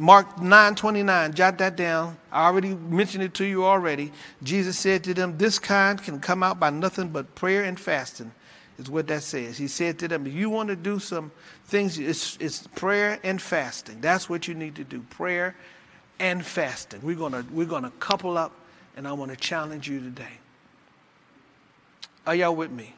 Mark 0.00 0.40
9 0.40 0.76
29, 0.76 1.34
jot 1.34 1.58
that 1.58 1.76
down. 1.76 2.16
I 2.32 2.46
already 2.46 2.74
mentioned 2.74 3.22
it 3.22 3.34
to 3.34 3.44
you 3.44 3.66
already. 3.66 4.12
Jesus 4.42 4.78
said 4.78 5.04
to 5.04 5.12
them, 5.12 5.36
This 5.36 5.58
kind 5.58 6.02
can 6.02 6.20
come 6.20 6.42
out 6.42 6.58
by 6.58 6.70
nothing 6.70 7.10
but 7.10 7.34
prayer 7.34 7.64
and 7.64 7.78
fasting, 7.78 8.32
is 8.78 8.88
what 8.88 9.06
that 9.08 9.22
says. 9.22 9.58
He 9.58 9.68
said 9.68 9.98
to 9.98 10.08
them, 10.08 10.26
If 10.26 10.32
you 10.32 10.48
want 10.48 10.70
to 10.70 10.76
do 10.76 11.00
some 11.00 11.30
things, 11.66 11.98
it's, 11.98 12.38
it's 12.40 12.66
prayer 12.68 13.18
and 13.22 13.42
fasting. 13.42 14.00
That's 14.00 14.26
what 14.26 14.48
you 14.48 14.54
need 14.54 14.74
to 14.76 14.84
do 14.84 15.00
prayer 15.10 15.54
and 16.18 16.46
fasting. 16.46 17.00
We're 17.02 17.16
going 17.16 17.32
to 17.32 17.44
we're 17.52 17.66
gonna 17.66 17.92
couple 18.00 18.38
up, 18.38 18.52
and 18.96 19.06
I 19.06 19.12
want 19.12 19.32
to 19.32 19.36
challenge 19.36 19.86
you 19.86 20.00
today. 20.00 20.38
Are 22.26 22.34
y'all 22.34 22.56
with 22.56 22.70
me? 22.70 22.94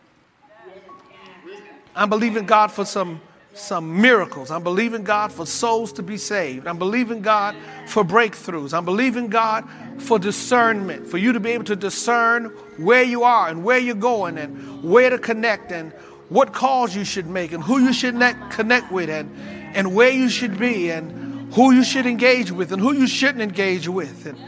I'm 1.97 2.09
believing 2.09 2.47
God 2.47 2.71
for 2.71 2.85
some 2.85 3.21
some 3.55 4.01
miracles. 4.01 4.51
I'm 4.51 4.63
believing 4.63 5.05
God 5.05 5.31
for 5.31 5.45
souls 5.45 5.93
to 5.95 6.03
be 6.03 6.17
saved. 6.17 6.67
I'm 6.67 6.79
believing 6.79 7.21
God 7.21 7.55
for 7.87 8.03
breakthroughs. 8.03 8.73
I'm 8.73 8.85
believing 8.85 9.29
God 9.29 9.69
for 9.99 10.19
discernment, 10.19 11.07
for 11.07 11.19
you 11.19 11.33
to 11.33 11.41
be 11.41 11.51
able 11.51 11.65
to 11.65 11.77
discern 11.77 12.47
where 12.79 13.03
you 13.03 13.25
are 13.25 13.49
and 13.49 13.63
where 13.63 13.79
you're 13.79 13.95
going 13.95 14.39
and 14.39 14.83
where 14.83 15.11
to 15.11 15.19
connect 15.19 15.71
and 15.71 15.93
what 16.31 16.55
calls 16.55 16.97
you 16.97 17.05
should 17.05 17.27
make 17.27 17.53
and 17.53 17.63
who 17.63 17.79
you 17.79 17.93
should 17.93 18.15
connect 18.51 18.91
with 18.91 19.11
and, 19.11 19.31
and 19.77 19.95
where 19.95 20.11
you 20.11 20.31
should 20.31 20.59
be 20.59 20.91
and 20.91 21.53
who 21.53 21.73
you 21.73 21.85
should 21.85 22.07
engage 22.07 22.51
with 22.51 22.73
and 22.73 22.81
who 22.81 22.95
you 22.95 23.07
shouldn't 23.07 23.43
engage 23.43 23.87
with 23.87 24.25
and, 24.25 24.39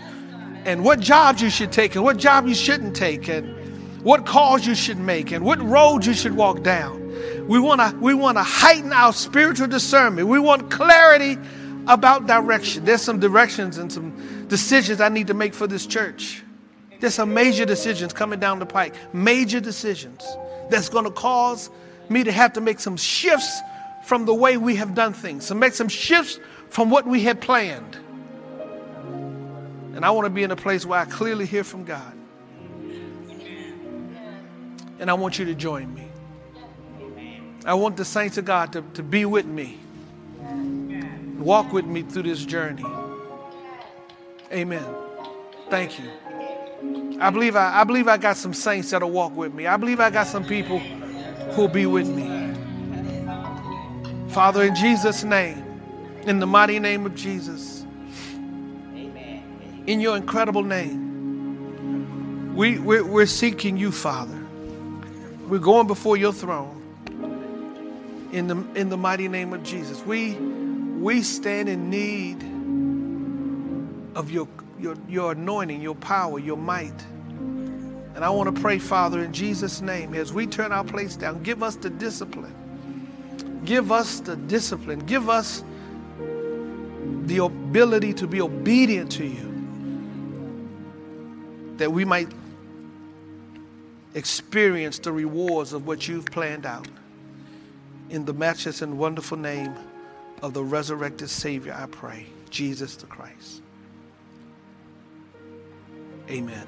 and 0.66 0.82
what 0.82 0.98
jobs 0.98 1.42
you 1.42 1.50
should 1.50 1.70
take 1.70 1.94
and 1.94 2.02
what 2.02 2.16
job 2.16 2.46
you 2.46 2.54
shouldn't 2.54 2.96
take 2.96 3.28
and 3.28 4.02
what 4.02 4.24
calls 4.24 4.66
you 4.66 4.74
should 4.74 4.98
make 4.98 5.30
and 5.30 5.44
what 5.44 5.60
roads 5.62 6.06
you 6.06 6.14
should 6.14 6.34
walk 6.34 6.62
down. 6.62 7.03
We 7.46 7.58
want 7.58 7.80
to 7.80 7.96
we 7.98 8.14
want 8.14 8.38
to 8.38 8.42
heighten 8.42 8.92
our 8.92 9.12
spiritual 9.12 9.66
discernment. 9.66 10.28
We 10.28 10.38
want 10.38 10.70
clarity 10.70 11.38
about 11.86 12.26
direction. 12.26 12.84
There's 12.84 13.02
some 13.02 13.20
directions 13.20 13.78
and 13.78 13.92
some 13.92 14.46
decisions 14.48 15.00
I 15.00 15.08
need 15.08 15.26
to 15.26 15.34
make 15.34 15.54
for 15.54 15.66
this 15.66 15.86
church. 15.86 16.42
There's 17.00 17.14
some 17.14 17.34
major 17.34 17.66
decisions 17.66 18.12
coming 18.12 18.40
down 18.40 18.60
the 18.60 18.66
pike. 18.66 18.94
Major 19.12 19.60
decisions 19.60 20.24
that's 20.70 20.88
going 20.88 21.04
to 21.04 21.10
cause 21.10 21.68
me 22.08 22.24
to 22.24 22.32
have 22.32 22.54
to 22.54 22.60
make 22.60 22.80
some 22.80 22.96
shifts 22.96 23.60
from 24.04 24.24
the 24.24 24.34
way 24.34 24.56
we 24.56 24.76
have 24.76 24.94
done 24.94 25.12
things. 25.12 25.48
To 25.48 25.54
make 25.54 25.74
some 25.74 25.88
shifts 25.88 26.38
from 26.70 26.90
what 26.90 27.06
we 27.06 27.22
had 27.22 27.40
planned. 27.40 27.98
And 29.94 30.04
I 30.04 30.10
want 30.10 30.26
to 30.26 30.30
be 30.30 30.42
in 30.42 30.50
a 30.50 30.56
place 30.56 30.84
where 30.84 30.98
I 30.98 31.04
clearly 31.04 31.46
hear 31.46 31.62
from 31.62 31.84
God. 31.84 32.12
And 34.98 35.10
I 35.10 35.14
want 35.14 35.38
you 35.38 35.44
to 35.44 35.54
join 35.54 35.92
me. 35.92 36.03
I 37.66 37.72
want 37.72 37.96
the 37.96 38.04
saints 38.04 38.36
of 38.36 38.44
God 38.44 38.74
to, 38.74 38.82
to 38.92 39.02
be 39.02 39.24
with 39.24 39.46
me, 39.46 39.78
walk 41.38 41.72
with 41.72 41.86
me 41.86 42.02
through 42.02 42.24
this 42.24 42.44
journey. 42.44 42.84
Amen. 44.52 44.84
Thank 45.70 45.98
you. 45.98 46.04
I 47.20 47.30
believe 47.30 47.56
I, 47.56 47.80
I 47.80 47.84
believe 47.84 48.06
I 48.06 48.18
got 48.18 48.36
some 48.36 48.52
saints 48.52 48.90
that'll 48.90 49.10
walk 49.10 49.34
with 49.34 49.54
me. 49.54 49.66
I 49.66 49.78
believe 49.78 49.98
I 49.98 50.10
got 50.10 50.26
some 50.26 50.44
people 50.44 50.78
who'll 50.78 51.68
be 51.68 51.86
with 51.86 52.06
me. 52.06 52.52
Father, 54.28 54.64
in 54.64 54.74
Jesus' 54.74 55.24
name, 55.24 55.64
in 56.26 56.40
the 56.40 56.46
mighty 56.46 56.78
name 56.78 57.06
of 57.06 57.14
Jesus, 57.14 57.86
in 59.86 60.00
your 60.00 60.18
incredible 60.18 60.62
name, 60.62 62.54
we, 62.54 62.78
we're, 62.78 63.04
we're 63.04 63.26
seeking 63.26 63.78
you, 63.78 63.90
Father. 63.90 64.38
We're 65.48 65.58
going 65.58 65.86
before 65.86 66.18
your 66.18 66.32
throne 66.32 66.83
in 68.34 68.48
the, 68.48 68.56
in 68.74 68.88
the 68.88 68.96
mighty 68.96 69.28
name 69.28 69.52
of 69.52 69.62
Jesus. 69.62 70.04
We, 70.04 70.34
we 70.34 71.22
stand 71.22 71.68
in 71.68 71.88
need 71.88 72.42
of 74.16 74.28
your, 74.30 74.48
your, 74.80 74.96
your 75.08 75.32
anointing, 75.32 75.80
your 75.80 75.94
power, 75.94 76.40
your 76.40 76.56
might. 76.56 77.00
And 78.16 78.24
I 78.24 78.30
want 78.30 78.54
to 78.54 78.60
pray, 78.60 78.80
Father, 78.80 79.22
in 79.22 79.32
Jesus' 79.32 79.80
name, 79.80 80.14
as 80.14 80.32
we 80.32 80.48
turn 80.48 80.72
our 80.72 80.82
place 80.82 81.14
down, 81.14 81.44
give 81.44 81.62
us 81.62 81.76
the 81.76 81.90
discipline. 81.90 83.62
Give 83.64 83.92
us 83.92 84.18
the 84.18 84.34
discipline. 84.34 84.98
Give 85.00 85.28
us 85.28 85.62
the 87.26 87.38
ability 87.44 88.14
to 88.14 88.26
be 88.26 88.40
obedient 88.40 89.12
to 89.12 89.24
you. 89.24 89.52
That 91.76 91.92
we 91.92 92.04
might 92.04 92.28
experience 94.14 94.98
the 94.98 95.12
rewards 95.12 95.72
of 95.72 95.86
what 95.86 96.08
you've 96.08 96.26
planned 96.26 96.66
out. 96.66 96.88
In 98.14 98.24
the 98.24 98.32
matchless 98.32 98.80
and 98.80 98.96
wonderful 98.96 99.36
name 99.36 99.74
of 100.40 100.54
the 100.54 100.62
resurrected 100.62 101.28
Savior, 101.28 101.74
I 101.76 101.86
pray, 101.86 102.26
Jesus 102.48 102.94
the 102.94 103.06
Christ. 103.06 103.60
Amen. 106.30 106.64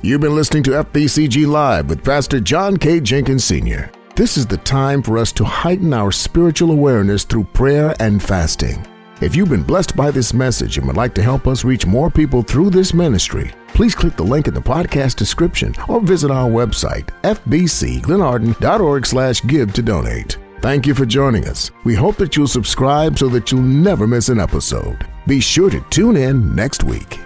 You've 0.00 0.22
been 0.22 0.34
listening 0.34 0.62
to 0.62 0.70
FBCG 0.70 1.46
Live 1.46 1.90
with 1.90 2.02
Pastor 2.02 2.40
John 2.40 2.78
K. 2.78 2.98
Jenkins 2.98 3.44
Sr. 3.44 3.92
This 4.16 4.38
is 4.38 4.46
the 4.46 4.56
time 4.56 5.02
for 5.02 5.18
us 5.18 5.32
to 5.32 5.44
heighten 5.44 5.92
our 5.92 6.10
spiritual 6.10 6.70
awareness 6.70 7.24
through 7.24 7.44
prayer 7.44 7.94
and 8.00 8.22
fasting. 8.22 8.86
If 9.22 9.36
you've 9.36 9.50
been 9.50 9.62
blessed 9.62 9.94
by 9.94 10.10
this 10.10 10.34
message 10.34 10.78
and 10.78 10.86
would 10.88 10.96
like 10.96 11.14
to 11.14 11.22
help 11.22 11.46
us 11.46 11.62
reach 11.62 11.86
more 11.86 12.10
people 12.10 12.42
through 12.42 12.70
this 12.70 12.92
ministry, 12.92 13.52
please 13.68 13.94
click 13.94 14.16
the 14.16 14.24
link 14.24 14.48
in 14.48 14.52
the 14.54 14.60
podcast 14.60 15.14
description 15.14 15.76
or 15.88 16.00
visit 16.00 16.32
our 16.32 16.50
website, 16.50 17.06
fbcglenarden.org 17.22 19.06
slash 19.06 19.40
give 19.42 19.72
to 19.74 19.80
donate. 19.80 20.38
Thank 20.60 20.88
you 20.88 20.94
for 20.96 21.06
joining 21.06 21.46
us. 21.46 21.70
We 21.84 21.94
hope 21.94 22.16
that 22.16 22.36
you'll 22.36 22.48
subscribe 22.48 23.16
so 23.16 23.28
that 23.28 23.52
you'll 23.52 23.62
never 23.62 24.08
miss 24.08 24.28
an 24.28 24.40
episode. 24.40 25.06
Be 25.28 25.38
sure 25.38 25.70
to 25.70 25.80
tune 25.88 26.16
in 26.16 26.56
next 26.56 26.82
week. 26.82 27.20